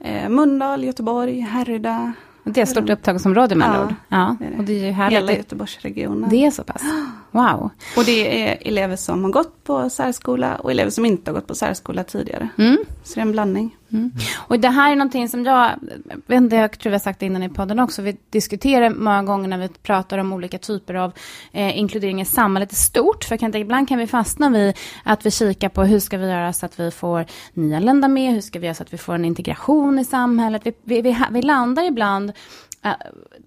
Eh, 0.00 0.28
Mundal, 0.28 0.84
Göteborg, 0.84 1.40
Härryda. 1.40 2.12
Det 2.44 2.60
är 2.60 2.62
ett 2.62 2.68
stort 2.68 2.90
upptagningsområde 2.90 3.54
med 3.54 3.68
andra 3.68 3.80
Ja, 3.80 3.86
ord. 3.86 3.94
Ja, 4.08 4.36
det 4.40 4.44
är 4.46 4.50
det. 4.50 4.56
och 4.58 4.64
det 4.64 4.72
är 4.72 4.86
ju 4.86 4.90
härligt. 4.92 5.18
Hela 5.18 5.32
Göteborgsregionen. 5.32 6.30
det 6.30 6.46
är 6.46 6.50
så 6.50 6.64
pass. 6.64 6.82
Wow. 7.30 7.70
Och 7.96 8.04
det 8.04 8.42
är 8.42 8.58
elever 8.60 8.96
som 8.96 9.24
har 9.24 9.30
gått 9.30 9.64
på 9.64 9.90
särskola 9.90 10.56
och 10.56 10.70
elever 10.70 10.90
som 10.90 11.06
inte 11.06 11.30
har 11.30 11.34
gått 11.34 11.46
på 11.46 11.54
särskola 11.54 12.04
tidigare. 12.04 12.48
Mm. 12.58 12.78
Så 13.04 13.14
det 13.14 13.20
är 13.20 13.22
en 13.22 13.32
blandning. 13.32 13.76
Och 14.36 14.60
det 14.60 14.68
här 14.68 14.92
är 14.92 14.96
någonting 14.96 15.28
som 15.28 15.44
jag, 15.44 15.70
jag 16.26 16.50
tror 16.50 16.90
vi 16.90 16.90
har 16.90 16.98
sagt 16.98 17.20
det 17.20 17.26
innan 17.26 17.42
i 17.42 17.48
podden 17.48 17.78
också, 17.78 18.02
vi 18.02 18.16
diskuterar 18.30 18.90
många 18.90 19.22
gånger 19.22 19.48
när 19.48 19.58
vi 19.58 19.68
pratar 19.68 20.18
om 20.18 20.32
olika 20.32 20.58
typer 20.58 20.94
av 20.94 21.12
eh, 21.52 21.78
inkludering 21.78 22.20
i 22.20 22.24
samhället 22.24 22.72
i 22.72 22.76
stort, 22.76 23.24
för 23.24 23.32
jag 23.32 23.40
kan 23.40 23.54
ibland 23.54 23.88
kan 23.88 23.98
vi 23.98 24.06
fastna 24.06 24.50
vid 24.50 24.76
att 25.04 25.26
vi 25.26 25.30
kikar 25.30 25.68
på 25.68 25.84
hur 25.84 26.00
ska 26.00 26.18
vi 26.18 26.26
göra 26.26 26.52
så 26.52 26.66
att 26.66 26.80
vi 26.80 26.90
får 26.90 27.26
nyanlända 27.54 28.08
med, 28.08 28.34
hur 28.34 28.40
ska 28.40 28.58
vi 28.58 28.66
göra 28.66 28.74
så 28.74 28.82
att 28.82 28.92
vi 28.92 28.98
får 28.98 29.14
en 29.14 29.24
integration 29.24 29.98
i 29.98 30.04
samhället, 30.04 30.62
vi, 30.64 30.72
vi, 30.84 31.02
vi, 31.02 31.16
vi 31.30 31.42
landar 31.42 31.84
ibland 31.84 32.32
eh, 32.84 32.92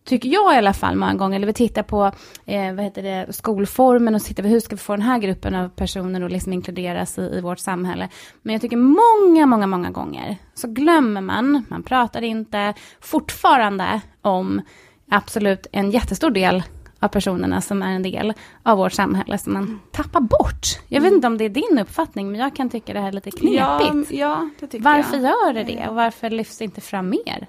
tycker 0.03 0.29
jag 0.29 0.53
i 0.53 0.57
alla 0.57 0.73
fall 0.73 0.95
många 0.95 1.13
gånger, 1.13 1.35
eller 1.35 1.47
vi 1.47 1.53
tittar 1.53 1.83
på 1.83 2.11
eh, 2.45 2.73
vad 2.73 2.83
heter 2.83 3.03
det, 3.03 3.33
skolformen 3.33 4.15
och 4.15 4.21
tittar 4.23 4.43
vi 4.43 4.49
hur 4.49 4.59
ska 4.59 4.75
vi 4.75 4.81
få 4.81 4.93
den 4.93 5.01
här 5.01 5.19
gruppen 5.19 5.55
av 5.55 5.69
personer 5.69 6.21
att 6.21 6.31
liksom 6.31 6.53
inkluderas 6.53 7.17
i, 7.17 7.21
i 7.21 7.41
vårt 7.41 7.59
samhälle. 7.59 8.09
Men 8.41 8.53
jag 8.53 8.61
tycker 8.61 8.77
många, 8.77 9.45
många, 9.45 9.67
många 9.67 9.89
gånger 9.89 10.37
så 10.53 10.67
glömmer 10.67 11.21
man, 11.21 11.65
man 11.69 11.83
pratar 11.83 12.21
inte 12.21 12.73
fortfarande 13.01 14.01
om 14.21 14.61
absolut 15.09 15.67
en 15.71 15.91
jättestor 15.91 16.29
del 16.29 16.63
av 17.03 17.07
personerna 17.07 17.61
som 17.61 17.81
är 17.81 17.91
en 17.91 18.03
del 18.03 18.33
av 18.63 18.77
vårt 18.77 18.93
samhälle 18.93 19.37
som 19.37 19.53
man 19.53 19.79
tappar 19.91 20.21
bort. 20.21 20.67
Jag 20.87 21.01
vet 21.01 21.13
inte 21.13 21.27
om 21.27 21.37
det 21.37 21.45
är 21.45 21.49
din 21.49 21.79
uppfattning, 21.79 22.31
men 22.31 22.39
jag 22.39 22.55
kan 22.55 22.69
tycka 22.69 22.93
det 22.93 22.99
här 22.99 23.07
är 23.07 23.11
lite 23.11 23.31
knepigt. 23.31 24.11
Ja, 24.11 24.49
ja, 24.49 24.49
varför 24.79 25.17
jag. 25.17 25.23
gör 25.23 25.53
det 25.53 25.63
det 25.63 25.87
och 25.87 25.95
varför 25.95 26.29
lyfts 26.29 26.57
det 26.57 26.63
inte 26.63 26.81
fram 26.81 27.09
mer? 27.09 27.47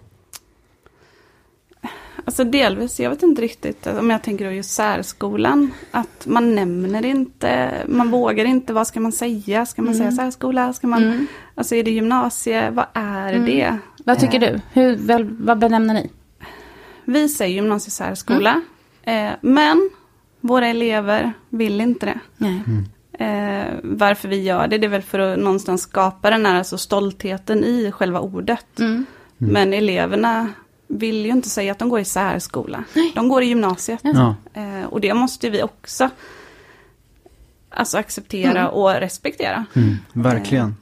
Alltså 2.27 2.45
delvis, 2.45 3.01
jag 3.01 3.11
vet 3.11 3.23
inte 3.23 3.43
riktigt, 3.43 3.87
om 3.87 4.11
jag 4.11 4.23
tänker 4.23 4.45
då 4.45 4.51
just 4.51 4.71
särskolan, 4.71 5.73
att 5.91 6.27
man 6.27 6.55
nämner 6.55 7.07
inte, 7.07 7.73
man 7.87 8.11
vågar 8.11 8.45
inte, 8.45 8.73
vad 8.73 8.87
ska 8.87 9.01
man 9.01 9.13
säga? 9.13 9.67
Ska 9.67 9.83
man 9.83 9.95
säga 9.95 10.13
särskola? 10.13 10.73
Ska 10.73 10.87
man, 10.87 11.03
Mm. 11.03 11.27
Alltså 11.55 11.75
är 11.75 11.83
det 11.83 11.91
gymnasie? 11.91 12.71
Vad 12.71 12.87
är 12.95 13.33
det? 13.39 13.79
Vad 14.05 14.19
tycker 14.21 14.43
Eh, 14.43 14.53
du? 14.53 14.61
Hur, 14.81 14.97
väl, 14.97 15.25
vad 15.25 15.59
benämner 15.59 15.95
ni? 15.95 16.11
Vi 17.05 17.29
säger 17.29 17.55
gymnasiesärskola, 17.55 18.61
eh, 19.03 19.31
men 19.41 19.91
våra 20.41 20.67
elever 20.67 21.33
vill 21.49 21.81
inte 21.81 22.07
det. 22.07 22.19
Eh, 23.19 23.75
varför 23.83 24.29
vi 24.29 24.43
gör 24.43 24.67
det, 24.69 24.79
det 24.79 24.87
är 24.87 24.89
väl 24.91 25.03
för 25.03 25.19
att 25.19 25.39
någonstans 25.39 25.83
skapa 25.83 26.31
den 26.31 26.47
här 26.47 26.59
alltså 26.59 26.79
stoltheten 26.79 27.65
i 27.65 27.93
själva 27.93 28.21
ordet. 28.21 28.79
Mm. 28.79 29.07
Men 29.39 29.73
eleverna 29.73 30.49
vill 30.87 31.25
ju 31.27 31.31
inte 31.33 31.49
säga 31.49 31.73
att 31.73 31.79
de 31.79 31.89
går 31.89 32.01
i 32.01 32.05
särskola. 32.05 32.85
De 33.15 33.29
går 33.29 33.43
i 33.43 33.47
gymnasiet. 33.47 34.01
Ja. 34.03 34.35
Eh, 34.55 34.85
och 34.85 35.01
det 35.01 35.15
måste 35.15 35.51
vi 35.51 35.63
också 35.63 36.11
alltså 37.71 37.99
acceptera 37.99 38.69
och 38.69 38.91
respektera. 38.95 39.65
Mm, 39.77 39.97
verkligen. 40.13 40.77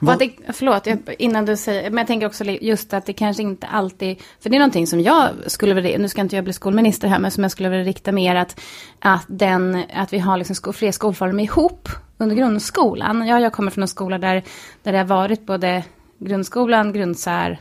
Och 0.00 0.06
Vad- 0.06 0.12
att 0.12 0.18
det, 0.18 0.52
förlåt, 0.52 0.86
jag, 0.86 0.98
innan 1.18 1.44
du 1.44 1.56
säger, 1.56 1.90
men 1.90 1.98
jag 1.98 2.06
tänker 2.06 2.26
också 2.26 2.44
just 2.44 2.92
att 2.94 3.06
det 3.06 3.12
kanske 3.12 3.42
inte 3.42 3.66
alltid, 3.66 4.16
för 4.40 4.50
det 4.50 4.56
är 4.56 4.58
någonting 4.58 4.86
som 4.86 5.00
jag 5.00 5.28
skulle 5.46 5.74
vilja, 5.74 5.98
nu 5.98 6.08
ska 6.08 6.20
inte 6.20 6.36
jag 6.36 6.44
bli 6.44 6.52
skolminister 6.52 7.08
här, 7.08 7.18
men 7.18 7.30
som 7.30 7.42
jag 7.44 7.50
skulle 7.50 7.68
vilja 7.68 7.84
rikta 7.84 8.12
mer 8.12 8.34
att, 8.36 8.60
att, 8.98 9.24
den, 9.26 9.82
att 9.94 10.12
vi 10.12 10.18
har 10.18 10.36
liksom 10.38 10.72
fler 10.72 10.92
skolformer 10.92 11.42
ihop 11.42 11.88
under 12.18 12.36
grundskolan. 12.36 13.26
Ja, 13.26 13.40
jag 13.40 13.52
kommer 13.52 13.70
från 13.70 13.82
en 13.82 13.88
skola 13.88 14.18
där, 14.18 14.42
där 14.82 14.92
det 14.92 14.98
har 14.98 15.04
varit 15.04 15.46
både 15.46 15.84
grundskolan, 16.18 16.92
grundsär 16.92 17.58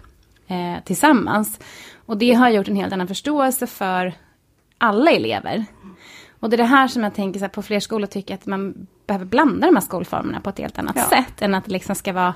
eh, 0.49 0.83
tillsammans. 0.85 1.59
Och 2.05 2.17
det 2.17 2.33
har 2.33 2.49
gjort 2.49 2.67
en 2.67 2.75
helt 2.75 2.93
annan 2.93 3.07
förståelse 3.07 3.67
för 3.67 4.13
alla 4.77 5.11
elever. 5.11 5.65
Och 6.39 6.49
det 6.49 6.55
är 6.55 6.57
det 6.57 6.63
här 6.63 6.87
som 6.87 7.03
jag 7.03 7.13
tänker 7.15 7.39
så 7.39 7.43
här, 7.43 7.49
på 7.49 7.61
fler 7.61 7.79
skolor 7.79 8.07
tycker 8.07 8.33
jag 8.33 8.37
att 8.39 8.45
man 8.45 8.87
behöver 9.07 9.25
blanda 9.25 9.67
de 9.67 9.75
här 9.75 9.81
skolformerna 9.83 10.39
på 10.41 10.49
ett 10.49 10.59
helt 10.59 10.79
annat 10.79 10.95
Ja. 10.95 11.03
sätt 11.09 11.41
än 11.41 11.55
att 11.55 11.65
det 11.65 11.71
liksom 11.71 11.95
ska 11.95 12.13
vara 12.13 12.33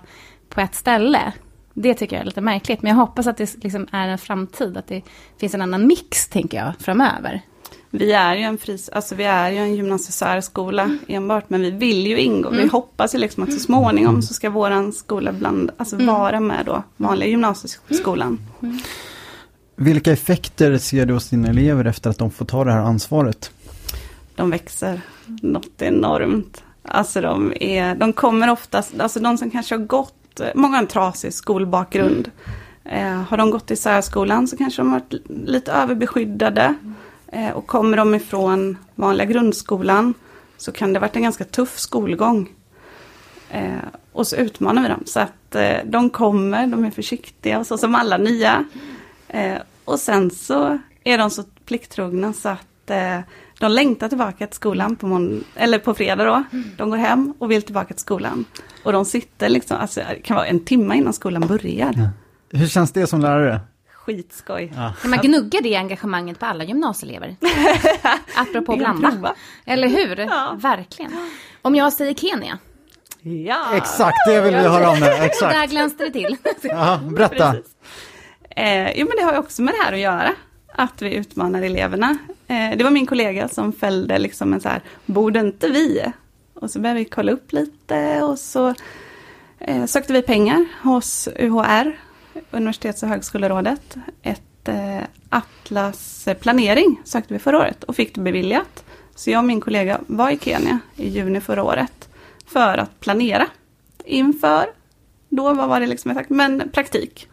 på 0.49 0.61
ett 0.61 0.75
ställe. 0.75 1.33
Det 1.73 1.93
tycker 1.93 2.15
jag 2.15 2.21
är 2.21 2.25
lite 2.25 2.41
märkligt, 2.41 2.81
men 2.81 2.89
jag 2.89 2.95
hoppas 2.97 3.27
att 3.27 3.37
det 3.37 3.63
liksom 3.63 3.87
är 3.91 4.07
en 4.07 4.17
framtid, 4.17 4.77
att 4.77 4.87
det 4.87 5.01
finns 5.39 5.53
en 5.53 5.61
annan 5.61 5.87
mix, 5.87 6.27
tänker 6.27 6.57
jag, 6.57 6.73
framöver. 6.79 7.41
Vi 7.95 8.11
är 8.11 8.35
ju 8.35 8.41
en 8.41 8.57
fris, 8.57 8.89
alltså 8.89 9.15
vi 9.15 9.23
är 9.23 9.51
ju 9.51 9.57
en 9.57 9.75
gymnasiesärskola 9.75 10.97
enbart, 11.07 11.49
men 11.49 11.61
vi 11.61 11.71
vill 11.71 12.07
ju 12.07 12.19
ingå. 12.19 12.49
Vi 12.49 12.67
hoppas 12.67 13.15
ju 13.15 13.19
liksom 13.19 13.43
att 13.43 13.53
så 13.53 13.59
småningom 13.59 14.21
så 14.21 14.33
ska 14.33 14.49
våran 14.49 14.93
skola 14.93 15.31
bland, 15.31 15.71
alltså 15.77 15.97
vara 15.97 16.39
med 16.39 16.65
då 16.65 16.83
vanliga 16.97 17.29
gymnasieskolan. 17.29 18.39
Vilka 19.75 20.11
effekter 20.11 20.77
ser 20.77 21.05
du 21.05 21.13
hos 21.13 21.29
dina 21.29 21.49
elever 21.49 21.85
efter 21.85 22.09
att 22.09 22.17
de 22.17 22.31
får 22.31 22.45
ta 22.45 22.63
det 22.63 22.71
här 22.71 22.79
ansvaret? 22.79 23.51
De 24.35 24.49
växer 24.49 25.01
något 25.25 25.81
enormt. 25.81 26.63
Alltså 26.83 27.21
de, 27.21 27.53
är, 27.59 27.95
de 27.95 28.13
kommer 28.13 28.49
oftast, 28.49 28.99
alltså 28.99 29.19
de 29.19 29.37
som 29.37 29.51
kanske 29.51 29.75
har 29.75 29.83
gått, 29.83 30.41
många 30.55 30.75
har 30.75 30.81
en 30.81 30.87
trasig 30.87 31.33
skolbakgrund. 31.33 32.31
Eh, 32.85 33.21
har 33.21 33.37
de 33.37 33.49
gått 33.49 33.71
i 33.71 33.75
särskolan 33.75 34.47
så 34.47 34.57
kanske 34.57 34.81
de 34.81 34.91
har 34.91 34.99
varit 34.99 35.13
lite 35.27 35.71
överbeskyddade. 35.71 36.63
Eh, 36.63 36.89
Eh, 37.33 37.49
och 37.51 37.67
kommer 37.67 37.97
de 37.97 38.15
ifrån 38.15 38.77
vanliga 38.95 39.25
grundskolan 39.25 40.13
så 40.57 40.71
kan 40.71 40.93
det 40.93 40.99
ha 40.99 41.01
varit 41.01 41.15
en 41.15 41.23
ganska 41.23 41.43
tuff 41.43 41.79
skolgång. 41.79 42.49
Eh, 43.49 43.71
och 44.11 44.27
så 44.27 44.35
utmanar 44.35 44.81
vi 44.81 44.87
dem 44.87 45.03
så 45.05 45.19
att 45.19 45.55
eh, 45.55 45.77
de 45.85 46.09
kommer, 46.09 46.67
de 46.67 46.85
är 46.85 46.91
försiktiga 46.91 47.59
och 47.59 47.67
så 47.67 47.77
som 47.77 47.95
alla 47.95 48.17
nya. 48.17 48.65
Eh, 49.27 49.57
och 49.85 49.99
sen 49.99 50.31
så 50.31 50.79
är 51.03 51.17
de 51.17 51.29
så 51.29 51.43
plikttrogna 51.65 52.33
så 52.33 52.49
att 52.49 52.89
eh, 52.89 53.19
de 53.59 53.71
längtar 53.71 54.09
tillbaka 54.09 54.47
till 54.47 54.55
skolan 54.55 54.95
på, 54.95 55.07
mån- 55.07 55.43
eller 55.55 55.79
på 55.79 55.93
fredag 55.93 56.23
då. 56.25 56.43
De 56.77 56.89
går 56.89 56.97
hem 56.97 57.33
och 57.39 57.51
vill 57.51 57.61
tillbaka 57.61 57.93
till 57.93 58.01
skolan. 58.01 58.45
Och 58.83 58.91
de 58.91 59.05
sitter 59.05 59.49
liksom, 59.49 59.77
alltså 59.77 60.01
det 60.09 60.21
kan 60.21 60.35
vara 60.35 60.47
en 60.47 60.65
timme 60.65 60.95
innan 60.95 61.13
skolan 61.13 61.47
börjar. 61.47 62.09
Hur 62.51 62.67
känns 62.67 62.91
det 62.91 63.07
som 63.07 63.21
lärare? 63.21 63.59
Skitskoj. 64.05 64.71
Ja. 64.75 64.93
Man 65.09 65.19
gnugga 65.21 65.59
det 65.61 65.75
engagemanget 65.75 66.39
på 66.39 66.45
alla 66.45 66.63
gymnasieelever? 66.63 67.35
Apropå 68.35 68.75
blanda. 68.75 69.11
prova. 69.11 69.35
Eller 69.65 69.87
hur? 69.87 70.17
Ja. 70.19 70.57
Verkligen. 70.61 71.11
Om 71.61 71.75
jag 71.75 71.93
säger 71.93 72.13
Kenya, 72.13 72.57
Ja, 73.21 73.65
Exakt, 73.75 74.17
det 74.27 74.41
vill 74.41 74.53
vi 74.55 74.59
höra 74.59 74.89
om 74.89 74.99
det. 74.99 75.05
där 75.05 75.25
Exakt. 75.25 75.71
glänste 75.71 76.03
det 76.05 76.11
till. 76.11 76.37
Ja, 76.63 76.99
berätta. 77.03 77.55
Eh, 78.49 78.91
jo 78.99 79.07
men 79.07 79.17
det 79.17 79.23
har 79.23 79.31
ju 79.33 79.39
också 79.39 79.61
med 79.61 79.73
det 79.73 79.83
här 79.83 79.93
att 79.93 79.99
göra. 79.99 80.33
Att 80.75 81.01
vi 81.01 81.13
utmanar 81.15 81.61
eleverna. 81.61 82.17
Eh, 82.47 82.77
det 82.77 82.83
var 82.83 82.91
min 82.91 83.05
kollega 83.07 83.47
som 83.47 83.73
fällde 83.73 84.19
liksom 84.19 84.53
en 84.53 84.61
så 84.61 84.69
här, 84.69 84.81
borde 85.05 85.39
inte 85.39 85.67
vi? 85.67 86.03
Och 86.53 86.71
så 86.71 86.79
började 86.79 86.99
vi 86.99 87.05
kolla 87.05 87.31
upp 87.31 87.51
lite 87.53 88.21
och 88.21 88.39
så 88.39 88.73
eh, 89.59 89.85
sökte 89.85 90.13
vi 90.13 90.21
pengar 90.21 90.65
hos 90.83 91.27
UHR, 91.39 91.99
Universitets 92.53 93.03
och 93.03 93.09
högskolerådet. 93.09 93.95
Ett 94.21 94.67
eh, 94.67 95.01
Atlas 95.29 96.27
planering 96.41 97.01
sökte 97.03 97.33
vi 97.33 97.39
förra 97.39 97.59
året 97.59 97.83
och 97.83 97.95
fick 97.95 98.15
det 98.15 98.21
beviljat. 98.21 98.83
Så 99.15 99.29
jag 99.29 99.39
och 99.39 99.45
min 99.45 99.61
kollega 99.61 99.99
var 100.07 100.29
i 100.29 100.39
Kenya 100.39 100.79
i 100.95 101.07
juni 101.07 101.41
förra 101.41 101.63
året 101.63 102.09
för 102.45 102.77
att 102.77 102.99
planera 102.99 103.47
inför, 104.05 104.65
då 105.29 105.53
vad 105.53 105.69
var 105.69 105.79
det 105.79 105.87
liksom 105.87 106.11
exakt, 106.11 106.29
men 106.29 106.69
praktik 106.73 107.27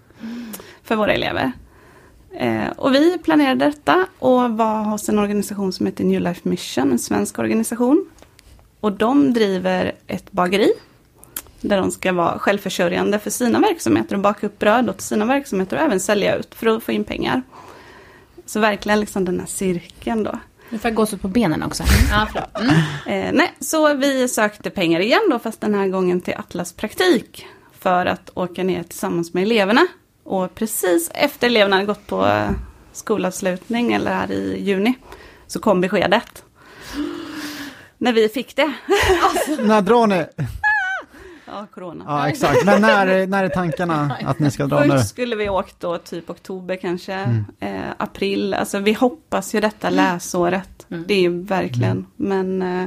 för 0.82 0.96
våra 0.96 1.12
elever. 1.12 1.52
Eh, 2.32 2.70
och 2.76 2.94
vi 2.94 3.18
planerade 3.18 3.64
detta 3.64 4.06
och 4.18 4.50
var 4.50 4.84
hos 4.84 5.08
en 5.08 5.18
organisation 5.18 5.72
som 5.72 5.86
heter 5.86 6.04
New 6.04 6.20
Life 6.20 6.48
Mission, 6.48 6.92
en 6.92 6.98
svensk 6.98 7.38
organisation. 7.38 8.06
Och 8.80 8.92
de 8.92 9.32
driver 9.32 9.92
ett 10.06 10.32
bageri 10.32 10.72
där 11.60 11.76
de 11.76 11.90
ska 11.90 12.12
vara 12.12 12.38
självförsörjande 12.38 13.18
för 13.18 13.30
sina 13.30 13.60
verksamheter 13.60 14.14
och 14.14 14.20
baka 14.20 14.46
upp 14.46 14.58
bröd 14.58 14.90
åt 14.90 15.00
sina 15.00 15.24
verksamheter 15.24 15.76
och 15.76 15.82
även 15.82 16.00
sälja 16.00 16.36
ut 16.36 16.54
för 16.54 16.66
att 16.66 16.82
få 16.82 16.92
in 16.92 17.04
pengar. 17.04 17.42
Så 18.46 18.60
verkligen 18.60 19.00
liksom 19.00 19.24
den 19.24 19.40
här 19.40 19.46
cirkeln 19.46 20.24
då. 20.24 20.38
Nu 20.70 20.78
får 20.78 20.88
jag 20.88 20.94
gåshud 20.94 21.20
på 21.22 21.28
benen 21.28 21.62
också. 21.62 21.82
Ja. 22.10 22.28
Mm. 22.54 22.74
Eh, 23.06 23.32
nej, 23.32 23.54
så 23.60 23.94
vi 23.94 24.28
sökte 24.28 24.70
pengar 24.70 25.00
igen 25.00 25.20
då, 25.30 25.38
fast 25.38 25.60
den 25.60 25.74
här 25.74 25.86
gången 25.88 26.20
till 26.20 26.34
Atlas 26.36 26.72
Praktik. 26.72 27.46
För 27.78 28.06
att 28.06 28.30
åka 28.34 28.62
ner 28.64 28.82
tillsammans 28.82 29.34
med 29.34 29.42
eleverna. 29.42 29.86
Och 30.24 30.54
precis 30.54 31.10
efter 31.14 31.46
eleverna 31.46 31.76
hade 31.76 31.86
gått 31.86 32.06
på 32.06 32.26
eh, 32.26 32.50
skolavslutning, 32.92 33.92
eller 33.92 34.14
här 34.14 34.32
i 34.32 34.62
juni, 34.62 34.94
så 35.46 35.60
kom 35.60 35.80
beskedet. 35.80 36.44
När 37.98 38.12
vi 38.12 38.28
fick 38.28 38.56
det. 38.56 38.72
När 39.58 39.82
drar 39.82 40.06
ni? 40.06 40.24
Ja, 41.52 41.66
corona. 41.74 42.04
Ja, 42.08 42.28
exakt. 42.28 42.64
Men 42.64 42.82
när, 42.82 43.06
är- 43.06 43.26
när 43.26 43.44
är 43.44 43.48
tankarna 43.48 44.16
att 44.24 44.38
ni 44.38 44.50
ska 44.50 44.66
dra 44.66 44.80
nu? 44.84 44.88
Först 44.90 45.08
skulle 45.08 45.36
vi 45.36 45.48
åkt 45.48 45.80
då 45.80 45.98
typ 45.98 46.30
oktober 46.30 46.76
kanske, 46.76 47.14
eh, 47.60 47.80
april. 47.96 48.54
Alltså 48.54 48.78
vi 48.78 48.92
hoppas 48.92 49.54
ju 49.54 49.60
detta 49.60 49.90
läsåret. 49.90 50.86
Det 51.06 51.14
är 51.14 51.20
ju 51.20 51.42
verkligen, 51.42 52.06
men, 52.16 52.62
eh, 52.62 52.86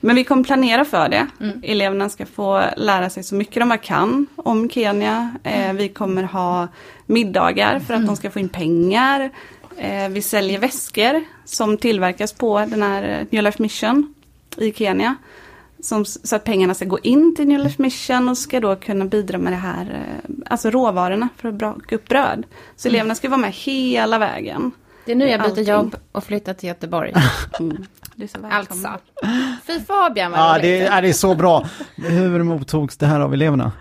men 0.00 0.16
vi 0.16 0.24
kommer 0.24 0.44
planera 0.44 0.84
för 0.84 1.08
det. 1.08 1.26
Eleverna 1.62 2.08
ska 2.08 2.26
få 2.26 2.62
lära 2.76 3.10
sig 3.10 3.22
så 3.22 3.34
mycket 3.34 3.54
de 3.54 3.68
bara 3.68 3.78
kan 3.78 4.26
om 4.36 4.70
Kenya. 4.70 5.30
Eh, 5.42 5.72
vi 5.72 5.88
kommer 5.88 6.22
ha 6.22 6.68
middagar 7.06 7.78
för 7.78 7.94
att 7.94 8.06
de 8.06 8.16
ska 8.16 8.30
få 8.30 8.38
in 8.38 8.48
pengar. 8.48 9.30
Eh, 9.76 10.08
vi 10.08 10.22
säljer 10.22 10.58
väskor 10.58 11.24
som 11.44 11.76
tillverkas 11.76 12.32
på 12.32 12.58
den 12.58 12.82
här 12.82 13.26
New 13.30 13.42
Life 13.42 13.62
Mission 13.62 14.14
i 14.56 14.72
Kenya. 14.72 15.14
Som, 15.82 16.04
så 16.04 16.36
att 16.36 16.44
pengarna 16.44 16.74
ska 16.74 16.84
gå 16.84 16.98
in 16.98 17.36
till 17.36 17.48
New 17.48 17.60
Life 17.60 17.82
Mission 17.82 18.28
och 18.28 18.38
ska 18.38 18.60
då 18.60 18.76
kunna 18.76 19.04
bidra 19.04 19.38
med 19.38 19.52
det 19.52 19.56
här, 19.56 19.82
eh, 20.24 20.30
alltså 20.46 20.70
råvarorna 20.70 21.28
för 21.36 21.48
att 21.48 21.54
baka 21.54 21.94
upp 21.94 22.08
bröd. 22.08 22.46
Så 22.76 22.88
eleverna 22.88 23.14
ska 23.14 23.28
vara 23.28 23.40
med 23.40 23.52
hela 23.52 24.18
vägen. 24.18 24.72
Det 25.04 25.12
är 25.12 25.16
nu 25.16 25.28
jag 25.28 25.40
byter 25.40 25.48
Allting. 25.48 25.64
jobb 25.64 25.96
och 26.12 26.24
flyttar 26.24 26.54
till 26.54 26.68
Göteborg. 26.68 27.12
Mm. 27.60 27.84
Du 28.14 28.24
är 28.24 28.28
så 28.28 28.40
välkommen. 28.40 28.86
alltså. 28.86 29.00
Fy 29.66 29.80
Fabian 29.80 30.30
vad 30.30 30.40
Ja, 30.40 30.58
det 30.62 30.80
är, 30.80 31.02
det 31.02 31.08
är 31.08 31.12
så 31.12 31.34
bra. 31.34 31.66
Hur 31.96 32.42
mottogs 32.42 32.96
det 32.96 33.06
här 33.06 33.20
av 33.20 33.34
eleverna? 33.34 33.72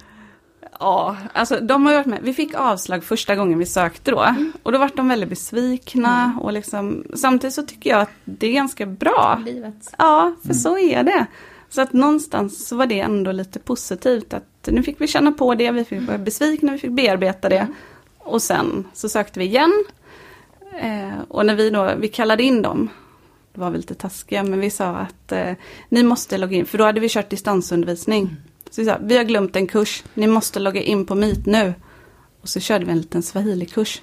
Ja, 0.79 1.17
alltså 1.33 1.59
de 1.59 1.85
har 1.85 1.93
varit 1.93 2.05
med. 2.05 2.19
Vi 2.21 2.33
fick 2.33 2.53
avslag 2.53 3.03
första 3.03 3.35
gången 3.35 3.59
vi 3.59 3.65
sökte 3.65 4.11
då. 4.11 4.35
Och 4.63 4.71
då 4.71 4.77
var 4.77 4.91
de 4.95 5.07
väldigt 5.07 5.29
besvikna. 5.29 6.37
Och 6.41 6.53
liksom, 6.53 7.03
samtidigt 7.15 7.53
så 7.53 7.63
tycker 7.63 7.89
jag 7.89 8.01
att 8.01 8.09
det 8.25 8.47
är 8.47 8.53
ganska 8.53 8.85
bra. 8.85 9.41
Livet. 9.45 9.93
Ja, 9.97 10.35
för 10.47 10.53
så 10.53 10.77
är 10.77 11.03
det. 11.03 11.25
Så 11.69 11.81
att 11.81 11.93
någonstans 11.93 12.67
så 12.67 12.75
var 12.75 12.85
det 12.85 12.99
ändå 12.99 13.31
lite 13.31 13.59
positivt. 13.59 14.33
Att 14.33 14.43
nu 14.67 14.83
fick 14.83 15.01
vi 15.01 15.07
känna 15.07 15.31
på 15.31 15.55
det, 15.55 15.71
vi 15.71 15.85
fick 15.85 16.07
vara 16.07 16.17
besvikna, 16.17 16.71
vi 16.71 16.77
fick 16.77 16.91
bearbeta 16.91 17.49
det. 17.49 17.67
Och 18.17 18.41
sen 18.41 18.87
så 18.93 19.09
sökte 19.09 19.39
vi 19.39 19.45
igen. 19.45 19.83
Eh, 20.81 21.21
och 21.27 21.45
när 21.45 21.55
vi 21.55 21.69
då, 21.69 21.93
vi 21.97 22.07
kallade 22.07 22.43
in 22.43 22.61
dem. 22.61 22.89
Det 23.53 23.61
var 23.61 23.69
vi 23.69 23.77
lite 23.77 23.95
taskiga, 23.95 24.43
men 24.43 24.59
vi 24.59 24.69
sa 24.69 24.95
att 24.95 25.31
eh, 25.31 25.53
ni 25.89 26.03
måste 26.03 26.37
logga 26.37 26.57
in. 26.57 26.65
För 26.65 26.77
då 26.77 26.83
hade 26.83 26.99
vi 26.99 27.09
kört 27.09 27.29
distansundervisning. 27.29 28.35
Så 28.69 28.81
vi 28.81 28.87
sa, 28.87 28.97
vi 29.01 29.17
har 29.17 29.23
glömt 29.23 29.55
en 29.55 29.67
kurs, 29.67 30.03
ni 30.13 30.27
måste 30.27 30.59
logga 30.59 30.81
in 30.81 31.05
på 31.05 31.15
Meet 31.15 31.45
nu. 31.45 31.73
Och 32.41 32.49
så 32.49 32.59
körde 32.59 32.85
vi 32.85 32.91
en 32.91 32.97
liten 32.97 33.21
swahili-kurs. 33.23 34.01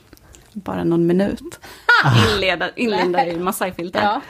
Bara 0.52 0.84
någon 0.84 1.06
minut. 1.06 1.58
Inleda, 2.32 2.70
inlindade 2.76 3.30
i 3.30 3.38
masai-filter. 3.38 4.02
Ja. 4.02 4.22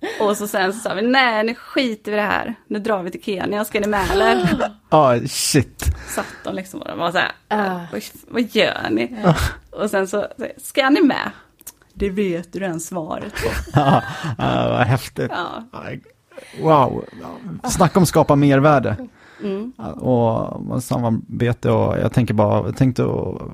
Och 0.20 0.36
så 0.36 0.48
sen 0.48 0.72
så 0.72 0.78
sa 0.78 0.94
vi, 0.94 1.02
nej 1.02 1.44
nu 1.44 1.54
skiter 1.54 2.10
vi 2.12 2.16
i 2.16 2.20
det 2.20 2.26
här. 2.26 2.54
Nu 2.66 2.78
drar 2.78 3.02
vi 3.02 3.10
till 3.10 3.22
Kenya, 3.22 3.64
ska 3.64 3.80
ni 3.80 3.86
med 3.86 4.10
eller? 4.10 4.48
Ja, 4.90 5.18
shit. 5.28 5.84
Satt 6.08 6.26
de 6.44 6.54
liksom 6.54 6.82
och 6.82 6.98
var 6.98 7.12
så 7.12 7.18
här, 7.18 7.32
Ah. 7.48 7.80
vad, 7.92 8.02
vad 8.28 8.42
gör 8.56 8.90
ni? 8.90 9.16
Och 9.70 9.90
sen 9.90 10.08
så, 10.08 10.26
ska 10.56 10.90
ni 10.90 11.02
med? 11.02 11.30
Det 11.94 12.10
vet 12.10 12.52
du 12.52 12.58
redan 12.58 12.80
svaret 12.80 13.32
på. 13.34 13.50
Ja, 13.74 14.02
ja, 14.38 14.68
vad 14.68 14.86
häftigt. 14.86 15.30
Ja. 15.34 15.64
Wow. 16.62 17.04
Snacka 17.64 17.98
om 17.98 18.06
skapa 18.06 18.36
mervärde. 18.36 18.96
Mm. 19.42 19.72
Och, 20.00 20.70
och 20.70 20.82
samarbete 20.82 21.70
och 21.70 21.98
jag 21.98 22.12
tänker 22.12 22.34
bara, 22.34 22.66
jag 22.66 22.76
tänkte 22.76 23.02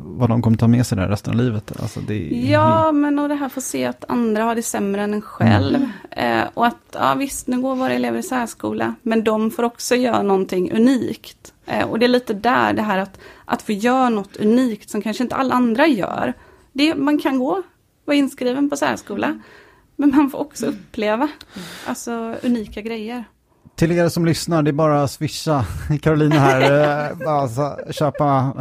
vad 0.01 0.29
de 0.29 0.43
kommer 0.43 0.57
ta 0.57 0.69
med 0.69 0.87
sig 0.87 0.99
där 0.99 1.09
resten 1.09 1.33
av 1.33 1.39
livet. 1.39 1.73
Alltså 1.81 2.01
Ja, 2.31 2.93
men 2.93 3.19
och 3.19 3.29
det 3.29 3.35
här 3.35 3.49
får 3.49 3.61
se 3.61 3.85
att 3.85 4.05
andra 4.09 4.45
har 4.45 4.55
det 4.55 4.63
sämre 4.63 5.03
än 5.03 5.15
en 5.15 5.23
själv. 5.23 5.89
Mm. 6.11 6.41
Eh, 6.41 6.49
och 6.55 6.67
att, 6.67 6.77
ja 6.93 7.15
visst, 7.15 7.47
nu 7.47 7.61
går 7.61 7.75
våra 7.77 7.93
elever 7.93 8.19
i 8.19 8.23
särskola, 8.23 8.95
men 9.03 9.25
de 9.25 9.51
får 9.51 9.63
också 9.63 9.95
göra 9.95 10.23
någonting 10.23 10.73
unikt. 10.73 11.53
Eh, 11.67 11.91
och 11.91 11.99
det 11.99 12.07
är 12.07 12.09
lite 12.09 12.35
där 12.35 12.73
det 12.73 12.83
här 12.83 12.99
att, 12.99 13.19
att 13.45 13.63
få 13.63 13.73
göra 13.73 14.09
något 14.09 14.37
unikt 14.37 14.91
som 14.91 15.03
kanske 15.03 15.23
inte 15.23 15.37
alla 15.37 15.55
andra 15.55 15.87
gör. 15.87 16.33
Det, 16.73 16.95
man 16.95 17.19
kan 17.19 17.39
gå, 17.39 17.63
vara 18.05 18.17
inskriven 18.17 18.71
på 18.71 18.77
särskola, 18.77 19.41
men 19.97 20.11
man 20.17 20.31
får 20.31 20.39
också 20.39 20.67
uppleva 20.67 21.29
alltså, 21.87 22.35
unika 22.43 22.81
grejer. 22.83 23.25
Till 23.77 23.93
er 23.93 24.09
som 24.09 24.27
lyssnar, 24.27 24.63
det 24.63 24.71
är 24.71 24.73
bara 24.73 25.03
att 25.03 25.11
swisha 25.11 25.65
Carolina 26.03 26.35
här, 26.35 27.11
eh, 27.23 27.29
alltså, 27.33 27.77
köpa 27.91 28.53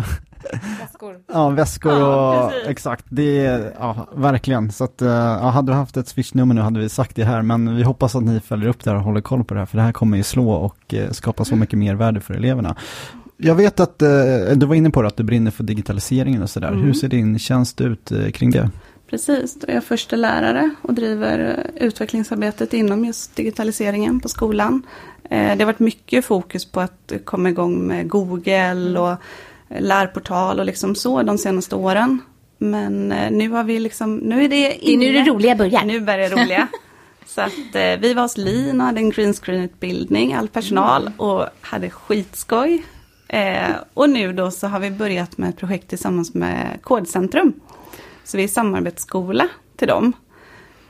Väskor. 0.80 1.15
ja, 1.34 1.50
väskor 1.50 1.91
Ja, 1.93 2.43
och 2.45 2.52
precis. 2.52 2.67
exakt, 2.69 3.06
det 3.10 3.45
är, 3.45 3.74
ja, 3.80 4.08
verkligen. 4.15 4.71
Så 4.71 4.84
att, 4.84 5.02
eh, 5.02 5.10
ja, 5.10 5.50
hade 5.50 5.71
vi 5.71 5.78
haft 5.78 5.98
ett 5.98 6.08
swishnummer 6.08 6.56
nu 6.56 6.62
hade 6.62 6.80
vi 6.80 6.89
sagt 6.89 7.15
det 7.15 7.24
här, 7.24 7.41
men 7.41 7.76
vi 7.76 7.84
hoppas 7.84 8.15
att 8.15 8.24
ni 8.24 8.39
följer 8.39 8.69
upp 8.69 8.84
det 8.84 8.89
här 8.89 8.98
och 8.98 9.04
håller 9.04 9.21
koll 9.21 9.43
på 9.43 9.54
det 9.54 9.60
här, 9.60 9.65
för 9.65 9.78
det 9.78 9.84
här 9.84 9.91
kommer 9.91 10.17
ju 10.17 10.24
slå 10.24 10.52
och 10.52 10.93
eh, 10.93 11.12
skapa 11.12 11.45
så 11.45 11.56
mycket 11.56 11.80
mervärde 11.80 12.21
för 12.21 12.34
eleverna. 12.34 12.76
Jag 13.38 13.56
vet 13.56 13.80
att 13.80 14.00
du 14.56 14.65
var 14.65 14.76
inne 14.76 14.89
på 14.89 15.02
det, 15.02 15.08
att 15.08 15.17
du 15.17 15.24
brinner 15.24 15.52
för 15.52 15.63
digitaliseringen 15.63 16.43
och 16.43 16.50
sådär. 16.50 16.67
Mm. 16.67 16.84
Hur 16.84 16.93
ser 16.93 17.08
din 17.08 17.39
tjänst 17.39 17.82
ut 17.82 18.12
kring 18.34 18.52
det? 18.52 18.69
Precis, 19.10 19.54
då 19.56 19.68
är 19.68 19.74
jag 19.74 19.84
första 19.84 20.15
lärare 20.15 20.70
och 20.82 20.94
driver 20.94 21.65
eh, 21.76 21.86
utvecklingsarbetet 21.88 22.74
inom 22.74 23.06
just 23.06 23.36
digitaliseringen 23.36 24.20
på 24.20 24.30
skolan. 24.30 24.82
Eh, 25.24 25.58
Det 25.58 25.63
har 25.63 25.65
varit 25.65 25.80
mycket 25.80 26.26
fokus 26.26 26.65
på 26.65 26.82
att 26.82 27.12
komma 27.26 27.50
igång 27.50 27.88
med 27.88 28.10
Google 28.10 29.00
och 29.00 29.10
eh, 29.70 29.82
lärportal 29.82 30.60
och 30.60 30.65
liksom 30.65 30.96
så 30.96 31.24
de 31.24 31.38
senaste 31.38 31.76
åren. 31.76 32.22
Men 32.58 33.08
nu 33.32 33.50
har 33.50 33.63
vi 33.63 33.80
liksom, 33.80 34.15
nu 34.18 34.44
är 34.44 34.50
det 34.50 34.91
är 34.94 34.98
nu 34.98 35.13
det 35.13 35.24
roliga 35.32 35.56
börjar. 35.56 35.84
Nu 35.86 36.00
börjar 36.00 36.30
det 36.30 36.36
roliga. 36.36 36.68
Så 37.28 37.41
att 37.41 37.76
eh, 37.76 38.00
vi 38.00 38.13
var 38.13 38.22
hos 38.22 38.38
Lin 38.38 38.82
och 38.82 38.88
hade 38.88 39.00
en 39.00 39.10
green 39.10 39.34
screen 39.34 39.62
utbildning, 39.63 40.34
all 40.34 40.48
personal 40.48 41.12
och 41.18 41.46
hade 41.62 41.89
skitskoj. 41.89 42.84
Eh, 43.28 43.72
och 43.94 44.10
nu 44.10 44.34
då 44.34 44.52
så 44.52 44.68
har 44.68 44.80
vi 44.80 44.91
börjat 44.91 45.38
med 45.38 45.50
ett 45.50 45.58
projekt 45.58 45.88
tillsammans 45.89 46.34
med 46.34 46.78
Kodcentrum. 46.82 47.54
Så 48.26 48.38
vi 48.38 48.44
är 48.44 48.48
samarbetsskola 48.48 49.48
till 49.76 49.88
dem. 49.88 50.14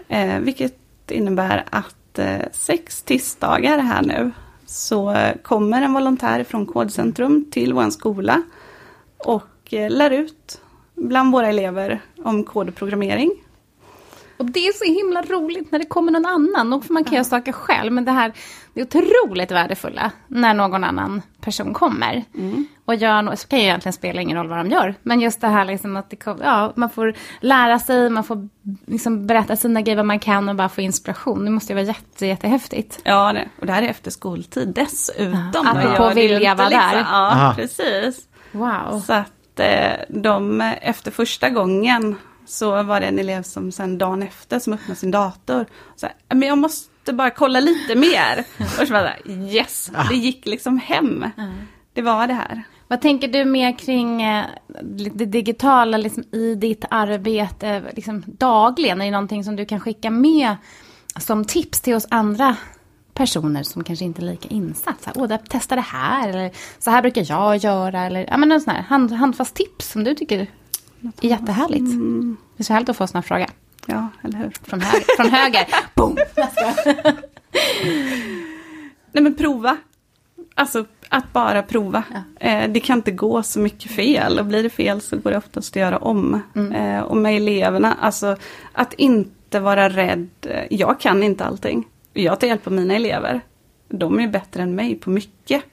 Eh, 0.08 0.40
vilket 0.40 1.12
innebär 1.12 1.66
att 1.70 2.20
eh, 2.20 2.42
sex 2.52 3.02
tisdagar 3.02 3.78
här 3.78 4.02
nu 4.02 4.32
så 4.66 5.16
kommer 5.44 5.82
en 5.82 5.94
volontär 5.94 6.44
från 6.44 6.66
Kodcentrum 6.66 7.46
till 7.52 7.74
vår 7.74 7.90
skola 7.90 8.44
och 9.18 9.74
eh, 9.74 9.90
lär 9.90 10.12
ut 10.12 10.62
bland 10.96 11.32
våra 11.32 11.48
elever 11.48 12.02
om 12.24 12.44
kod 12.44 12.76
och. 14.38 14.46
Och 14.46 14.52
det 14.52 14.68
är 14.68 14.74
så 14.74 14.86
himla 14.94 15.22
roligt 15.22 15.72
när 15.72 15.80
det 15.80 15.86
kommer 15.86 16.12
någon 16.12 16.26
annan. 16.26 16.74
Och 16.74 16.86
för 16.86 16.94
man 16.94 17.04
kan 17.04 17.14
göra 17.14 17.24
saker 17.24 17.52
själv. 17.52 17.92
Men 17.94 18.06
det 18.06 18.12
här 18.12 18.34
det 18.74 18.82
är 18.82 18.86
otroligt 18.86 19.52
värdefulla 19.52 20.12
när 20.28 20.54
någon 20.54 20.84
annan 20.84 21.22
person 21.42 21.74
kommer. 21.74 22.24
Och 22.86 22.96
gör 22.96 23.22
något, 23.22 23.40
så 23.40 23.48
kan 23.48 23.60
ju 23.60 23.66
egentligen 23.66 23.94
spela 23.94 24.22
ingen 24.22 24.38
roll 24.38 24.48
vad 24.48 24.58
de 24.58 24.70
gör. 24.72 24.96
Men 25.04 25.20
just 25.22 25.42
det 25.42 25.48
här 25.48 25.66
liksom 25.66 25.96
att 25.98 26.10
det, 26.10 26.16
kom- 26.16 26.40
ja, 26.44 26.74
man 26.76 26.90
får 26.90 27.14
lära 27.42 27.80
sig, 27.80 28.10
man 28.10 28.24
får 28.24 28.50
liksom 28.86 29.28
berätta 29.28 29.56
sina 29.56 29.82
grejer 29.82 29.96
vad 29.98 30.06
man 30.06 30.20
kan 30.20 30.50
och 30.50 30.56
bara 30.56 30.70
få 30.70 30.82
inspiration. 30.82 31.46
Det 31.46 31.52
måste 31.52 31.74
ju 31.74 31.76
vara 31.76 31.86
jätte, 31.86 32.26
jättehäftigt. 32.26 33.00
Ja, 33.04 33.34
det, 33.34 33.48
och 33.60 33.66
det 33.66 33.74
här 33.74 33.82
är 33.84 33.88
efter 33.88 34.12
skoltid 34.12 34.68
dessutom. 34.76 35.50
Ja, 35.54 35.60
Och 35.62 35.68
apropå 35.68 36.14
vilja 36.16 36.56
vara 36.56 36.70
där. 36.70 36.94
Ja, 36.96 37.04
Aha. 37.32 37.54
precis. 37.56 38.28
Wow. 38.52 39.00
Så 39.06 39.14
att 39.14 39.60
eh, 39.60 39.92
de, 40.10 40.62
efter 40.62 41.12
första 41.12 41.50
gången 41.50 42.16
så 42.46 42.84
var 42.84 43.00
det 43.00 43.06
en 43.06 43.20
elev 43.20 43.44
som 43.44 43.72
sen 43.72 43.98
dagen 43.98 44.24
efter 44.24 44.60
som 44.60 44.74
öppnade 44.74 45.00
sin 45.00 45.12
dator. 45.12 45.66
Så 45.96 46.06
här, 46.06 46.16
men 46.36 46.48
jag 46.48 46.58
måste 46.58 47.14
bara 47.14 47.30
kolla 47.30 47.60
lite 47.60 47.96
mer. 47.96 48.46
Och 48.60 48.88
så 48.88 48.94
var 48.94 49.00
här, 49.00 49.22
yes, 49.28 49.92
det 50.10 50.16
gick 50.16 50.46
liksom 50.46 50.78
hem. 50.78 51.26
Det 51.94 52.02
var 52.02 52.28
det 52.28 52.34
här. 52.34 52.64
Vad 52.88 53.02
tänker 53.02 53.28
du 53.28 53.46
mer 53.46 53.78
kring 53.78 54.22
eh, 54.22 54.46
det 55.14 55.26
digitala 55.26 55.98
liksom, 55.98 56.24
i 56.32 56.56
ditt 56.56 56.86
arbete 56.90 57.84
liksom, 57.96 58.24
dagligen? 58.28 59.02
Är 59.02 59.06
det 59.06 59.12
någonting 59.12 59.44
som 59.44 59.56
du 59.56 59.66
kan 59.66 59.80
skicka 59.80 60.10
med 60.10 60.56
som 61.20 61.46
tips 61.46 61.82
till 61.82 61.96
oss 61.96 62.08
andra 62.10 62.56
personer 63.14 63.64
som 63.64 63.84
kanske 63.84 64.06
inte 64.06 64.22
är 64.22 64.26
lika 64.26 64.50
insatta? 64.50 65.14
Så 65.14 65.20
här, 65.20 65.32
Åh, 65.32 65.38
testa 65.50 65.76
det 65.76 65.82
här, 65.82 66.30
eller 66.30 66.52
så 66.80 66.92
här 66.92 67.02
brukar 67.02 67.26
jag 67.30 67.58
göra, 67.58 68.06
eller 68.06 68.28
ja, 68.30 68.38
men 68.38 68.52
en 68.52 68.62
sån 68.62 68.74
här 68.74 68.82
hand, 68.82 69.12
handfast 69.12 69.56
tips 69.56 69.92
som 69.92 70.04
du 70.04 70.14
tycker 70.14 70.48
är 71.22 71.28
jättehärligt. 71.28 71.86
Det 72.58 72.62
är 72.62 72.64
så 72.64 72.74
härligt 72.74 72.90
att 72.90 72.98
få 72.98 73.08
såna 73.08 73.22
frågor. 73.22 73.48
Ja, 73.86 74.08
eller 74.24 74.38
hur? 74.38 74.52
Från, 74.64 74.82
höger. 74.82 75.16
från 75.18 75.30
höger. 75.30 75.68
Boom! 75.96 76.18
Nej 79.12 79.24
men 79.24 79.36
prova. 79.36 79.78
Alltså 80.56 80.86
att 81.10 81.34
bara 81.34 81.64
prova. 81.64 82.04
Eh, 82.40 82.70
det 82.70 82.80
kan 82.80 82.98
inte 82.98 83.12
gå 83.12 83.44
så 83.44 83.60
mycket 83.60 83.92
fel 83.92 84.40
och 84.40 84.46
blir 84.46 84.64
det 84.64 84.70
fel 84.70 85.02
så 85.02 85.18
går 85.18 85.32
det 85.32 85.38
oftast 85.38 85.72
att 85.72 85.76
göra 85.76 85.98
om. 85.98 86.42
Eh, 86.76 87.00
och 87.00 87.18
med 87.18 87.36
eleverna, 87.36 87.98
alltså 88.02 88.38
att 88.72 88.94
inte 88.94 89.60
vara 89.60 89.90
rädd. 89.90 90.30
Jag 90.70 91.00
kan 91.00 91.24
inte 91.24 91.46
allting. 91.46 91.88
Jag 92.14 92.40
tar 92.40 92.48
hjälp 92.48 92.68
av 92.68 92.74
mina 92.74 92.96
elever. 92.96 93.42
De 93.90 94.20
är 94.20 94.28
bättre 94.28 94.64
än 94.64 94.76
mig 94.76 94.96
på 94.96 95.10
mycket. 95.10 95.64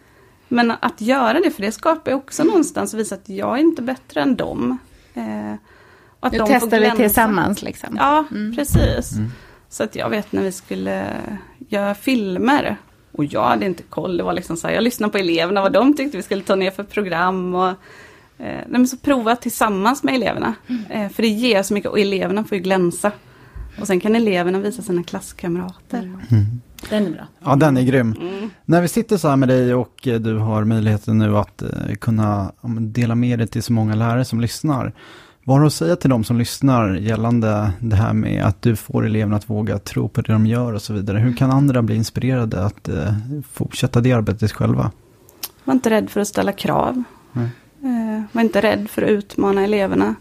Men 0.48 0.70
att 0.70 1.00
göra 1.00 1.40
det, 1.40 1.50
för 1.50 1.62
det 1.62 1.72
skapar 1.72 2.12
också 2.12 2.44
någonstans 2.44 2.94
visa 2.94 3.14
att 3.14 3.28
jag 3.28 3.58
är 3.58 3.60
inte 3.60 3.82
bättre 3.82 4.20
än 4.20 4.36
dem. 4.36 4.78
Eh, 5.14 5.54
att 6.20 6.32
Nu 6.32 6.38
de 6.38 6.46
testar 6.48 6.80
vi 6.80 6.90
tillsammans 6.90 7.62
liksom. 7.62 7.96
Ja, 7.96 8.24
precis. 8.56 9.12
Så 9.68 9.82
att 9.84 9.96
jag 9.96 10.10
vet 10.10 10.32
när 10.32 10.42
vi 10.42 10.52
skulle 10.52 11.06
göra 11.68 11.94
filmer. 11.94 12.76
Och 13.12 13.24
jag 13.24 13.44
hade 13.44 13.66
inte 13.66 13.82
koll, 13.82 14.16
det 14.16 14.22
var 14.22 14.32
liksom 14.32 14.56
så 14.56 14.66
här, 14.66 14.74
jag 14.74 14.84
lyssnade 14.84 15.12
på 15.12 15.18
eleverna, 15.18 15.60
vad 15.62 15.72
de 15.72 15.96
tyckte 15.96 16.16
vi 16.16 16.22
skulle 16.22 16.42
ta 16.42 16.54
ner 16.54 16.70
för 16.70 16.84
program. 16.84 17.54
Och, 17.54 17.68
eh, 18.38 18.84
så 18.84 18.96
prova 18.96 19.36
tillsammans 19.36 20.02
med 20.02 20.14
eleverna. 20.14 20.54
Eh, 20.90 21.08
för 21.08 21.22
det 21.22 21.28
ger 21.28 21.62
så 21.62 21.74
mycket, 21.74 21.90
och 21.90 21.98
eleverna 21.98 22.44
får 22.44 22.58
ju 22.58 22.64
glänsa. 22.64 23.12
Och 23.80 23.86
sen 23.86 24.00
kan 24.00 24.16
eleverna 24.16 24.58
visa 24.58 24.82
sina 24.82 25.02
klasskamrater. 25.02 25.98
Mm. 25.98 26.60
Den 26.90 27.06
är 27.06 27.10
bra. 27.10 27.26
Ja, 27.44 27.56
den 27.56 27.76
är 27.76 27.82
grym. 27.82 28.14
Mm. 28.20 28.50
När 28.64 28.82
vi 28.82 28.88
sitter 28.88 29.16
så 29.16 29.28
här 29.28 29.36
med 29.36 29.48
dig 29.48 29.74
och 29.74 30.08
eh, 30.08 30.20
du 30.20 30.38
har 30.38 30.64
möjligheten 30.64 31.18
nu 31.18 31.36
att 31.36 31.62
eh, 31.62 31.94
kunna 32.00 32.52
dela 32.78 33.14
med 33.14 33.38
dig 33.38 33.48
till 33.48 33.62
så 33.62 33.72
många 33.72 33.94
lärare 33.94 34.24
som 34.24 34.40
lyssnar. 34.40 34.92
Vad 35.44 35.56
har 35.56 35.60
du 35.60 35.66
att 35.66 35.72
säga 35.72 35.96
till 35.96 36.10
de 36.10 36.24
som 36.24 36.38
lyssnar 36.38 36.94
gällande 36.94 37.72
det 37.80 37.96
här 37.96 38.12
med 38.12 38.44
att 38.44 38.62
du 38.62 38.76
får 38.76 39.06
eleverna 39.06 39.36
att 39.36 39.50
våga 39.50 39.78
tro 39.78 40.08
på 40.08 40.20
det 40.20 40.32
de 40.32 40.46
gör 40.46 40.72
och 40.72 40.82
så 40.82 40.92
vidare? 40.92 41.18
Hur 41.18 41.36
kan 41.36 41.50
andra 41.50 41.82
bli 41.82 41.96
inspirerade 41.96 42.64
att 42.64 42.88
uh, 42.88 43.40
fortsätta 43.52 44.00
det 44.00 44.12
arbetet 44.12 44.52
själva? 44.52 44.90
Var 45.64 45.74
inte 45.74 45.90
rädd 45.90 46.10
för 46.10 46.20
att 46.20 46.28
ställa 46.28 46.52
krav. 46.52 47.02
Uh, 47.36 48.22
var 48.32 48.42
inte 48.42 48.60
rädd 48.60 48.90
för 48.90 49.02
att 49.02 49.08
utmana 49.08 49.64
eleverna. 49.64 50.14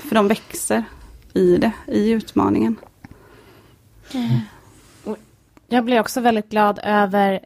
För 0.00 0.14
de 0.14 0.28
växer 0.28 0.84
i 1.34 1.56
det, 1.56 1.72
i 1.86 2.10
utmaningen. 2.10 2.76
Mm. 4.14 4.40
Jag 5.68 5.84
blir 5.84 6.00
också 6.00 6.20
väldigt 6.20 6.50
glad 6.50 6.80
över 6.82 7.40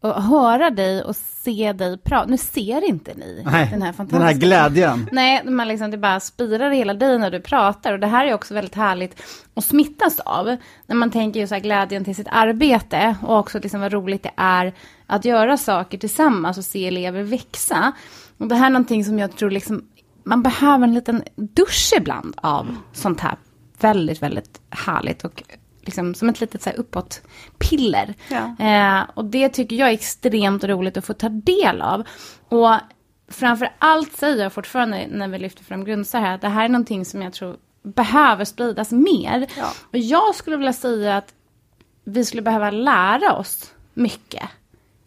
att 0.00 0.24
höra 0.24 0.70
dig 0.70 1.02
och 1.02 1.16
se 1.16 1.72
dig 1.72 1.98
prata. 1.98 2.26
Nu 2.26 2.38
ser 2.38 2.88
inte 2.88 3.14
ni 3.14 3.42
Nej, 3.44 3.68
den 3.70 3.82
här 3.82 3.92
fantastiska... 3.92 4.18
Den 4.18 4.26
här 4.26 4.40
glädjen. 4.40 5.08
Nej, 5.12 5.44
man 5.44 5.68
liksom, 5.68 5.90
det 5.90 5.98
bara 5.98 6.20
spirar 6.20 6.70
hela 6.70 6.94
dig 6.94 7.18
när 7.18 7.30
du 7.30 7.40
pratar. 7.40 7.92
Och 7.92 8.00
det 8.00 8.06
här 8.06 8.26
är 8.26 8.34
också 8.34 8.54
väldigt 8.54 8.74
härligt 8.74 9.22
att 9.54 9.64
smittas 9.64 10.20
av. 10.20 10.56
När 10.86 10.96
man 10.96 11.10
tänker 11.10 11.40
ju 11.40 11.46
så 11.46 11.54
här 11.54 11.62
glädjen 11.62 12.04
till 12.04 12.16
sitt 12.16 12.28
arbete 12.30 13.16
och 13.22 13.38
också 13.38 13.58
liksom 13.58 13.80
vad 13.80 13.92
roligt 13.92 14.22
det 14.22 14.32
är 14.36 14.74
att 15.06 15.24
göra 15.24 15.56
saker 15.56 15.98
tillsammans 15.98 16.58
och 16.58 16.64
se 16.64 16.86
elever 16.88 17.22
växa. 17.22 17.92
Och 18.38 18.48
det 18.48 18.54
här 18.54 18.66
är 18.66 18.70
någonting 18.70 19.04
som 19.04 19.18
jag 19.18 19.36
tror 19.36 19.50
liksom, 19.50 19.84
man 20.24 20.42
behöver 20.42 20.84
en 20.84 20.94
liten 20.94 21.22
dusch 21.36 21.92
ibland 21.96 22.34
av 22.36 22.76
sånt 22.92 23.20
här 23.20 23.36
väldigt, 23.80 24.22
väldigt 24.22 24.60
härligt 24.70 25.24
och 25.24 25.42
liksom, 25.80 26.14
som 26.14 26.28
ett 26.28 26.40
litet 26.40 26.62
så 26.62 26.70
här, 26.70 26.76
uppåt-piller. 26.76 28.14
Ja. 28.28 28.66
Eh, 28.66 29.10
och 29.14 29.24
det 29.24 29.48
tycker 29.48 29.76
jag 29.76 29.88
är 29.88 29.92
extremt 29.92 30.64
roligt 30.64 30.96
att 30.96 31.04
få 31.04 31.14
ta 31.14 31.28
del 31.28 31.82
av. 31.82 32.08
Och 32.48 32.74
framför 33.28 33.68
allt 33.78 34.12
säger 34.12 34.42
jag 34.42 34.52
fortfarande 34.52 35.06
när 35.10 35.28
vi 35.28 35.38
lyfter 35.38 35.64
fram 35.64 35.84
grundsar 35.84 36.20
här, 36.20 36.34
att 36.34 36.40
det 36.40 36.48
här 36.48 36.64
är 36.64 36.68
någonting 36.68 37.04
som 37.04 37.22
jag 37.22 37.32
tror 37.32 37.56
behöver 37.82 38.44
spridas 38.44 38.92
mer. 38.92 39.46
Ja. 39.56 39.72
Och 39.90 39.98
jag 39.98 40.34
skulle 40.34 40.56
vilja 40.56 40.72
säga 40.72 41.16
att 41.16 41.34
vi 42.04 42.24
skulle 42.24 42.42
behöva 42.42 42.70
lära 42.70 43.32
oss 43.32 43.74
mycket 43.94 44.48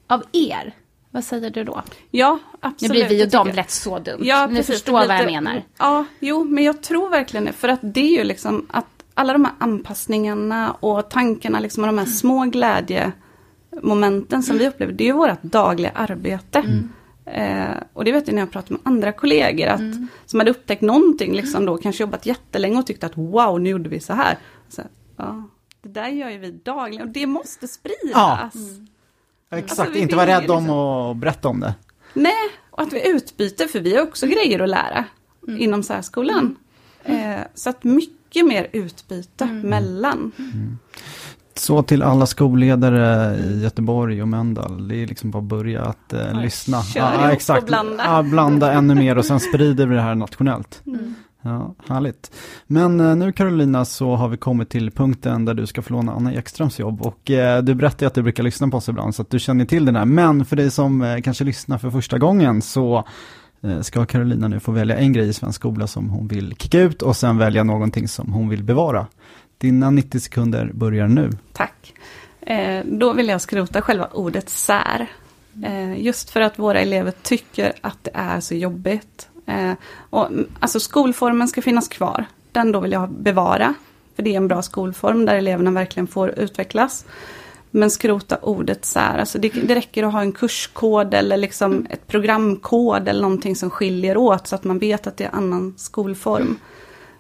av 0.08 0.24
er. 0.32 0.74
Vad 1.16 1.24
säger 1.24 1.50
du 1.50 1.64
då? 1.64 1.82
Ja, 2.12 2.40
absolut. 2.60 2.94
Nu 2.94 3.08
blir 3.08 3.18
vi 3.18 3.26
och 3.26 3.30
dem 3.30 3.48
lätt 3.48 3.72
så 3.72 4.00
dumt. 4.00 4.20
Ja, 4.22 4.48
Ni 4.48 4.64
förstår 4.64 4.94
vad 4.94 5.10
jag 5.10 5.26
menar. 5.26 5.64
Ja, 5.78 6.06
jo, 6.20 6.44
men 6.44 6.64
jag 6.64 6.82
tror 6.82 7.10
verkligen 7.10 7.46
det. 7.46 7.54
För 7.54 7.68
att 7.68 7.80
det 7.82 8.00
är 8.00 8.18
ju 8.18 8.24
liksom 8.24 8.66
att 8.70 8.86
alla 9.14 9.34
de 9.34 9.46
här 9.46 9.54
anpassningarna 9.58 10.72
och 10.72 11.10
tankarna 11.10 11.60
liksom 11.60 11.84
och 11.84 11.88
de 11.88 11.98
här 11.98 12.06
små 12.06 12.46
glädjemomenten 12.46 14.44
som 14.44 14.58
vi 14.58 14.68
upplever, 14.68 14.94
det 14.94 15.04
är 15.04 15.06
ju 15.06 15.12
vårt 15.14 15.42
dagliga 15.42 15.92
arbete. 15.92 16.60
Mm. 16.60 16.90
Eh, 17.26 17.78
och 17.94 18.06
det 18.06 18.12
vet 18.12 18.28
jag 18.28 18.34
när 18.34 18.42
jag 18.42 18.52
pratar 18.52 18.72
med 18.72 18.82
andra 18.84 19.12
kollegor, 19.12 19.68
att, 19.68 19.80
mm. 19.80 20.08
som 20.26 20.40
hade 20.40 20.52
upptäckt 20.52 20.82
någonting, 20.82 21.34
liksom 21.34 21.66
då, 21.66 21.78
kanske 21.78 22.04
jobbat 22.04 22.26
jättelänge 22.26 22.80
och 22.80 22.88
tyckte 22.88 23.06
att 23.06 23.18
wow, 23.18 23.62
nu 23.62 23.70
gjorde 23.70 23.90
vi 23.90 24.00
så 24.00 24.14
här. 24.14 24.38
Så, 24.70 24.82
ja, 25.18 25.44
det 25.82 25.90
där 25.90 26.08
gör 26.08 26.30
ju 26.30 26.38
vi 26.38 26.52
dagligen 26.52 27.08
och 27.08 27.14
det 27.14 27.26
måste 27.26 27.68
spridas. 27.68 28.12
Ja. 28.14 28.50
Mm. 28.56 28.88
Exakt, 29.52 29.80
alltså, 29.80 29.98
inte 29.98 30.16
vara 30.16 30.28
rädd 30.28 30.52
om 30.52 30.64
liksom... 30.64 30.70
att 30.70 31.18
berätta 31.18 31.48
om 31.48 31.60
det. 31.60 31.74
Nej, 32.14 32.50
och 32.72 32.82
att 32.82 32.94
vi 32.94 33.10
utbyter, 33.10 33.68
för 33.68 33.80
vi 33.80 33.96
har 33.96 34.04
också 34.04 34.28
grejer 34.28 34.60
att 34.60 34.70
lära 34.70 35.06
mm. 35.48 35.62
inom 35.62 35.84
särskolan. 35.84 36.56
Mm. 37.04 37.40
Eh, 37.40 37.46
så 37.54 37.70
att 37.70 37.84
mycket 37.84 38.46
mer 38.46 38.68
utbyte 38.74 39.44
mm. 39.44 39.62
mellan. 39.62 40.32
Mm. 40.38 40.78
Så 41.58 41.84
till 41.84 42.04
alla 42.04 42.26
skolledare 42.26 43.36
i 43.38 43.64
Göteborg 43.64 44.22
och 44.22 44.28
Mölndal, 44.28 44.88
det 44.88 44.96
är 44.96 45.08
liksom 45.08 45.32
bara 45.32 45.40
att 45.40 45.44
börja 45.44 45.82
att 45.82 46.14
eh, 46.14 46.20
ja, 46.20 46.40
lyssna. 46.40 46.82
Ja, 46.96 47.32
exakt. 47.32 47.62
Och 47.62 47.68
blanda. 47.68 48.04
Ja, 48.04 48.24
blanda 48.24 48.72
ännu 48.72 48.96
mer 48.96 49.18
och 49.18 49.26
sen 49.26 49.40
sprider 49.40 49.88
vi 49.88 49.96
det 49.96 50.02
här 50.02 50.16
nationellt. 50.16 50.82
Ja, 51.46 51.76
härligt. 51.88 52.32
Men 52.68 53.00
eh, 53.00 53.16
nu 53.16 53.32
Carolina 53.32 53.86
så 53.86 54.16
har 54.16 54.30
vi 54.30 54.38
kommit 54.38 54.70
till 54.70 54.92
punkten 54.92 55.46
där 55.46 55.54
du 55.54 55.68
ska 55.68 55.82
få 55.82 55.94
låna 55.94 56.12
Anna 56.12 56.34
Ekströms 56.34 56.80
jobb 56.80 57.02
och 57.02 57.32
eh, 57.32 57.64
du 57.64 57.76
berättade 57.76 58.08
att 58.08 58.14
du 58.14 58.24
brukar 58.24 58.44
lyssna 58.44 58.68
på 58.68 58.78
oss 58.78 58.90
ibland 58.90 59.16
så 59.16 59.22
att 59.22 59.30
du 59.30 59.40
känner 59.40 59.66
till 59.66 59.86
den 59.86 59.96
här. 59.96 60.06
Men 60.06 60.46
för 60.46 60.56
dig 60.56 60.72
som 60.72 61.02
eh, 61.02 61.22
kanske 61.22 61.44
lyssnar 61.44 61.78
för 61.78 61.90
första 61.90 62.18
gången 62.18 62.62
så 62.62 63.06
Eh, 63.66 63.82
ska 63.82 64.06
Carolina 64.06 64.48
nu 64.48 64.60
få 64.60 64.72
välja 64.72 64.98
en 64.98 65.14
grej 65.14 65.30
i 65.30 65.34
svensk 65.34 65.60
skola 65.60 65.88
som 65.88 66.10
hon 66.10 66.28
vill 66.28 66.56
kicka 66.56 66.80
ut 66.80 67.02
och 67.02 67.16
sen 67.16 67.38
välja 67.38 67.64
någonting 67.64 68.08
som 68.08 68.34
hon 68.34 68.50
vill 68.50 68.64
bevara. 68.64 69.08
Dina 69.58 69.90
90 69.90 70.20
sekunder 70.20 70.72
börjar 70.74 71.08
nu. 71.08 71.30
Tack. 71.54 71.94
Eh, 72.42 72.86
då 72.86 73.14
vill 73.14 73.28
jag 73.28 73.42
skrota 73.42 73.82
själva 73.82 74.08
ordet 74.14 74.50
sär. 74.50 75.08
Eh, 75.66 76.02
just 76.02 76.30
för 76.30 76.42
att 76.42 76.60
våra 76.60 76.80
elever 76.80 77.14
tycker 77.24 77.74
att 77.82 78.04
det 78.04 78.12
är 78.14 78.40
så 78.40 78.56
jobbigt. 78.56 79.30
Eh, 79.46 79.74
och, 80.10 80.30
alltså 80.60 80.80
skolformen 80.80 81.48
ska 81.48 81.62
finnas 81.62 81.88
kvar. 81.88 82.26
Den 82.52 82.72
då 82.72 82.80
vill 82.80 82.92
jag 82.92 83.10
bevara. 83.10 83.74
För 84.16 84.24
det 84.24 84.34
är 84.34 84.38
en 84.38 84.48
bra 84.48 84.62
skolform 84.62 85.26
där 85.26 85.36
eleverna 85.36 85.72
verkligen 85.72 86.08
får 86.08 86.30
utvecklas. 86.30 87.06
Men 87.72 87.92
skrota 87.92 88.38
ordet 88.42 88.86
så 88.86 89.00
här, 89.00 89.18
alltså 89.18 89.40
det, 89.40 89.50
det 89.50 89.76
räcker 89.76 90.04
att 90.04 90.14
ha 90.14 90.22
en 90.22 90.32
kurskod 90.32 91.14
eller 91.14 91.38
liksom 91.38 91.88
ett 91.90 92.08
programkod 92.08 93.08
eller 93.08 93.22
någonting 93.22 93.56
som 93.56 93.70
skiljer 93.70 94.18
åt 94.18 94.48
så 94.48 94.56
att 94.56 94.64
man 94.64 94.80
vet 94.80 95.08
att 95.08 95.18
det 95.18 95.24
är 95.24 95.36
annan 95.36 95.74
skolform. 95.78 96.60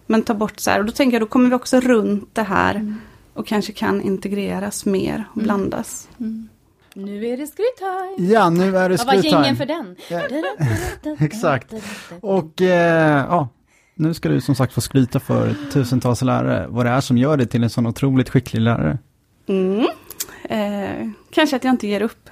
Men 0.05 0.21
ta 0.21 0.33
bort 0.33 0.59
så 0.59 0.71
här, 0.71 0.79
och 0.79 0.85
då 0.85 0.91
tänker 0.91 1.13
jag 1.15 1.21
då 1.21 1.27
kommer 1.27 1.49
vi 1.49 1.55
också 1.55 1.79
runt 1.79 2.35
det 2.35 2.43
här 2.43 2.75
mm. 2.75 2.95
och 3.33 3.47
kanske 3.47 3.73
kan 3.73 4.01
integreras 4.01 4.85
mer 4.85 5.25
och 5.31 5.37
mm. 5.37 5.45
blandas. 5.45 6.07
Mm. 6.19 6.49
Nu 6.97 7.27
är 7.27 7.37
det 7.37 7.47
skryttime! 7.47 8.33
Ja, 8.33 8.49
nu 8.49 8.77
är 8.77 8.89
det 8.89 8.97
skryttime. 8.97 9.21
Vad 9.23 9.33
var 9.33 9.43
gängen 9.43 9.55
för 9.55 9.65
den? 9.65 9.95
Exakt. 11.19 11.73
Och 12.21 12.61
eh, 12.61 13.25
ja, 13.29 13.49
nu 13.95 14.13
ska 14.13 14.29
du 14.29 14.41
som 14.41 14.55
sagt 14.55 14.73
få 14.73 14.81
skryta 14.81 15.19
för 15.19 15.55
tusentals 15.71 16.21
lärare 16.21 16.67
vad 16.69 16.85
det 16.85 16.89
är 16.89 17.01
som 17.01 17.17
gör 17.17 17.37
dig 17.37 17.47
till 17.47 17.63
en 17.63 17.69
sån 17.69 17.87
otroligt 17.87 18.29
skicklig 18.29 18.61
lärare. 18.61 18.97
Mm. 19.47 19.87
Eh, 20.43 21.09
kanske 21.31 21.55
att 21.55 21.63
jag 21.63 21.73
inte 21.73 21.87
ger 21.87 22.01
upp. 22.01 22.29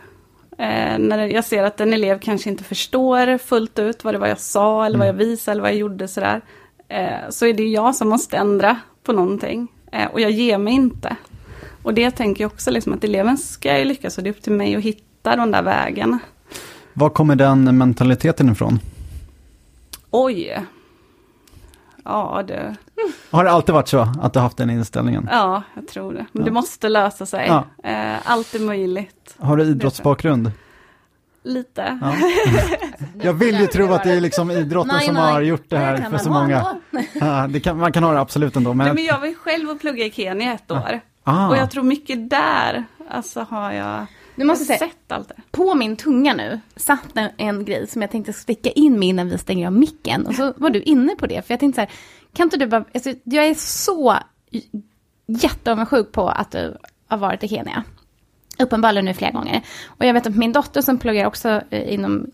Eh, 0.58 0.98
när 1.00 1.28
jag 1.28 1.46
ser 1.46 1.64
att 1.64 1.80
en 1.80 1.94
elev 1.94 2.20
kanske 2.20 2.50
inte 2.50 2.64
förstår 2.64 3.38
fullt 3.38 3.80
ut 3.80 4.04
vad 4.04 4.14
det 4.14 4.18
var 4.18 4.28
jag 4.28 4.40
sa 4.40 4.86
eller 4.86 4.98
vad 4.98 5.08
jag 5.08 5.16
mm. 5.16 5.28
visade 5.28 5.52
eller 5.52 5.62
vad 5.62 5.72
jag 5.72 5.78
gjorde 5.78 6.08
sådär. 6.08 6.42
Eh, 6.88 7.30
så 7.30 7.46
är 7.46 7.54
det 7.54 7.68
jag 7.68 7.96
som 7.96 8.10
måste 8.10 8.38
ändra 8.38 8.78
på 9.04 9.14
någonting. 9.14 9.68
Eh, 9.92 10.08
och 10.08 10.22
jag 10.22 10.32
ger 10.32 10.58
mig 10.58 10.74
inte. 10.74 11.16
Och 11.84 11.94
det 11.94 12.12
tänker 12.12 12.44
jag 12.44 12.52
också 12.52 12.72
liksom 12.72 12.94
att 12.94 13.04
eleven 13.04 13.38
ska 13.38 13.80
ju 13.80 13.86
lyckas 13.86 14.18
och 14.18 14.24
det 14.24 14.30
är 14.30 14.32
upp 14.32 14.42
till 14.42 14.54
mig 14.54 14.76
att 14.76 14.84
hitta 14.84 15.36
de 15.36 15.52
där 15.52 15.62
vägarna. 15.62 16.20
Var 16.94 17.10
kommer 17.10 17.36
den 17.36 17.78
mentaliteten 17.78 18.52
ifrån? 18.52 18.80
Oj, 20.12 20.64
Ja, 22.06 22.44
det... 22.48 22.76
Har 23.30 23.44
det 23.44 23.52
alltid 23.52 23.76
varit 23.76 23.88
så 23.88 24.08
att 24.22 24.34
du 24.34 24.40
haft 24.40 24.58
den 24.58 24.70
inställningen? 24.70 25.30
Ja, 25.32 25.64
jag 25.74 25.88
tror 25.88 26.14
det. 26.14 26.26
Men 26.32 26.42
ja. 26.42 26.46
det 26.46 26.52
måste 26.52 26.90
lösa 26.90 27.26
sig. 27.26 27.48
Ja. 27.48 27.66
Eh, 27.90 28.32
allt 28.32 28.56
är 28.56 28.60
möjligt. 28.60 29.36
Har 29.38 29.58
du 29.58 29.64
idrottsbakgrund? 29.64 30.52
Lite. 31.44 32.00
Ja. 32.02 32.16
Jag 33.22 33.34
vill 33.34 33.60
ju 33.60 33.68
tro 33.68 33.94
att 33.94 34.04
det 34.04 34.12
är 34.12 34.22
liksom 34.22 34.52
idrotten 34.52 34.96
nej, 34.96 35.06
som 35.06 35.16
nej. 35.16 35.34
har 35.34 35.42
gjort 35.42 35.70
det 35.70 35.78
här 35.78 36.10
för 36.10 36.18
så 36.18 36.30
många. 36.30 36.78
Ja, 37.14 37.48
det 37.48 37.60
kan, 37.60 37.78
man 37.78 37.92
kan 37.92 38.04
ha 38.04 38.14
det 38.14 38.20
absolut 38.20 38.56
ändå. 38.56 38.74
Men... 38.74 38.86
Nej, 38.86 38.96
men 38.96 39.06
jag 39.06 39.20
var 39.20 39.28
ju 39.28 39.36
själv 39.36 39.70
och 39.70 39.80
plugga 39.80 40.06
i 40.06 40.12
Kenya 40.12 40.54
ett 40.54 40.72
år. 40.72 41.02
Ah. 41.24 41.50
Och 41.50 41.58
jag 41.58 41.72
tror 41.72 41.84
mycket 41.84 42.30
där, 42.30 42.86
alltså 43.10 43.42
har 43.50 43.72
jag 43.72 44.06
nu 44.36 44.46
måste 44.46 44.66
säga, 44.66 44.80
sett 44.80 45.12
allt 45.12 45.28
det. 45.28 45.36
På 45.52 45.76
min 45.76 45.96
tunga 45.96 46.34
nu 46.34 46.60
satt 46.76 47.18
en, 47.18 47.30
en 47.38 47.66
grej 47.66 47.88
som 47.88 48.02
jag 48.02 48.12
tänkte 48.12 48.34
sticka 48.34 48.70
in 48.70 49.00
med 49.00 49.10
innan 49.10 49.30
vi 49.30 49.38
stänger 49.38 49.68
av 49.68 49.74
micken. 49.74 50.28
Och 50.28 50.36
så 50.36 50.54
var 50.58 50.70
du 50.70 50.82
inne 50.82 51.16
på 51.16 51.28
det. 51.28 51.46
För 51.48 51.54
jag 51.54 51.60
tänkte 51.60 51.76
så 51.76 51.82
här, 51.82 51.92
kan 52.34 52.44
inte 52.44 52.58
du 52.58 52.68
bara... 52.68 52.86
Alltså, 52.94 53.14
jag 53.24 53.48
är 53.48 53.54
så 53.54 54.18
jätteavundsjuk 55.28 56.12
på 56.12 56.30
att 56.30 56.52
du 56.52 56.78
har 57.08 57.18
varit 57.18 57.44
i 57.44 57.48
Kenya. 57.48 57.84
Uppenbarligen 58.60 59.06
nu 59.06 59.14
flera 59.14 59.32
gånger. 59.32 59.62
Och 59.86 60.06
jag 60.06 60.14
vet 60.14 60.28
att 60.28 60.36
min 60.36 60.54
dotter 60.54 60.82
som 60.82 60.98
pluggar 60.98 61.26
också 61.26 61.62
eh, 61.70 61.94
inom 61.94 62.32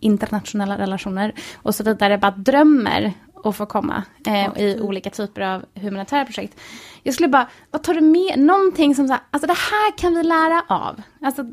internationella 0.00 0.78
relationer 0.78 1.34
och 1.56 1.74
så 1.74 1.84
vidare 1.84 2.18
bara 2.18 2.30
drömmer 2.30 3.12
att 3.44 3.56
få 3.56 3.66
komma 3.66 4.02
eh, 4.26 4.62
i 4.62 4.78
olika 4.80 5.10
typer 5.10 5.40
av 5.40 5.64
humanitära 5.74 6.24
projekt. 6.24 6.60
Jag 7.02 7.14
skulle 7.14 7.28
bara, 7.28 7.48
vad 7.70 7.82
tar 7.82 7.94
du 7.94 8.00
med, 8.00 8.38
någonting 8.38 8.94
som 8.94 9.06
så 9.08 9.12
här, 9.12 9.22
alltså 9.30 9.46
det 9.46 9.56
här 9.70 9.98
kan 9.98 10.14
vi 10.14 10.22
lära 10.22 10.62
av. 10.68 11.02
Alltså 11.20 11.44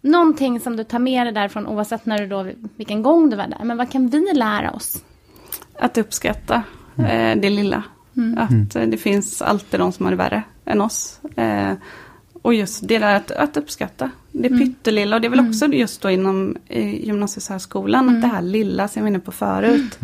någonting 0.00 0.60
som 0.60 0.76
du 0.76 0.84
tar 0.84 0.98
med 0.98 1.26
dig 1.26 1.34
därifrån 1.34 1.66
oavsett 1.66 2.06
när 2.06 2.18
du 2.18 2.26
då, 2.26 2.46
vilken 2.76 3.02
gång 3.02 3.30
du 3.30 3.36
var 3.36 3.46
där. 3.46 3.64
Men 3.64 3.76
vad 3.76 3.90
kan 3.90 4.08
vi 4.08 4.32
lära 4.34 4.70
oss? 4.72 5.02
Att 5.80 5.98
uppskatta 5.98 6.62
mm. 6.98 7.10
eh, 7.10 7.42
det 7.42 7.50
lilla. 7.50 7.82
Mm. 8.16 8.38
Att 8.38 8.76
eh, 8.76 8.82
det 8.82 8.96
finns 8.96 9.42
alltid 9.42 9.80
de 9.80 9.92
som 9.92 10.06
har 10.06 10.10
det 10.10 10.16
värre 10.16 10.42
än 10.64 10.80
oss. 10.80 11.20
Eh, 11.36 11.72
Och 12.42 12.54
just 12.54 12.88
det 12.88 12.98
där 12.98 13.14
att, 13.14 13.30
att 13.30 13.56
uppskatta. 13.56 14.10
Det 14.32 14.48
Mm. 14.48 14.58
pyttelilla 14.60 15.16
och 15.16 15.22
det 15.22 15.28
är 15.28 15.30
väl 15.30 15.48
också 15.48 15.66
just 15.66 16.02
då 16.02 16.10
inom 16.10 16.56
gymnasiesärskolan. 16.68 18.08
Mm. 18.08 18.16
Att 18.16 18.22
det 18.22 18.28
här 18.28 18.42
lilla 18.42 18.88
som 18.88 19.00
jag 19.00 19.04
var 19.04 19.08
inne 19.08 19.18
på 19.18 19.32
förut. 19.32 19.98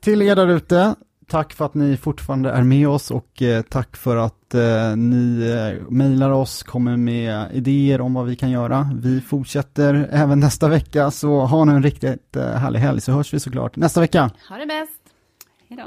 Till 0.00 0.22
er 0.22 0.36
där 0.36 0.46
ute, 0.46 0.94
tack 1.30 1.52
för 1.52 1.64
att 1.64 1.74
ni 1.74 1.96
fortfarande 1.96 2.50
är 2.50 2.62
med 2.62 2.88
oss 2.88 3.10
och 3.10 3.42
eh, 3.42 3.62
tack 3.62 3.96
för 3.96 4.16
att 4.16 4.54
eh, 4.54 4.96
ni 4.96 5.50
eh, 5.50 5.82
mejlar 5.90 6.30
oss, 6.30 6.62
kommer 6.62 6.96
med 6.96 7.46
idéer 7.52 8.00
om 8.00 8.14
vad 8.14 8.26
vi 8.26 8.36
kan 8.36 8.50
göra. 8.50 8.90
Vi 9.02 9.20
fortsätter 9.20 10.08
även 10.12 10.40
nästa 10.40 10.68
vecka, 10.68 11.10
så 11.10 11.40
ha 11.40 11.64
nu 11.64 11.72
en 11.72 11.82
riktigt 11.82 12.36
eh, 12.36 12.46
härlig 12.46 12.80
helg 12.80 13.00
så 13.00 13.12
hörs 13.12 13.34
vi 13.34 13.40
såklart 13.40 13.76
nästa 13.76 14.00
vecka. 14.00 14.30
Ha 14.48 14.56
det 14.56 14.66
bäst. 14.66 15.00
Hej 15.68 15.78
då. 15.78 15.84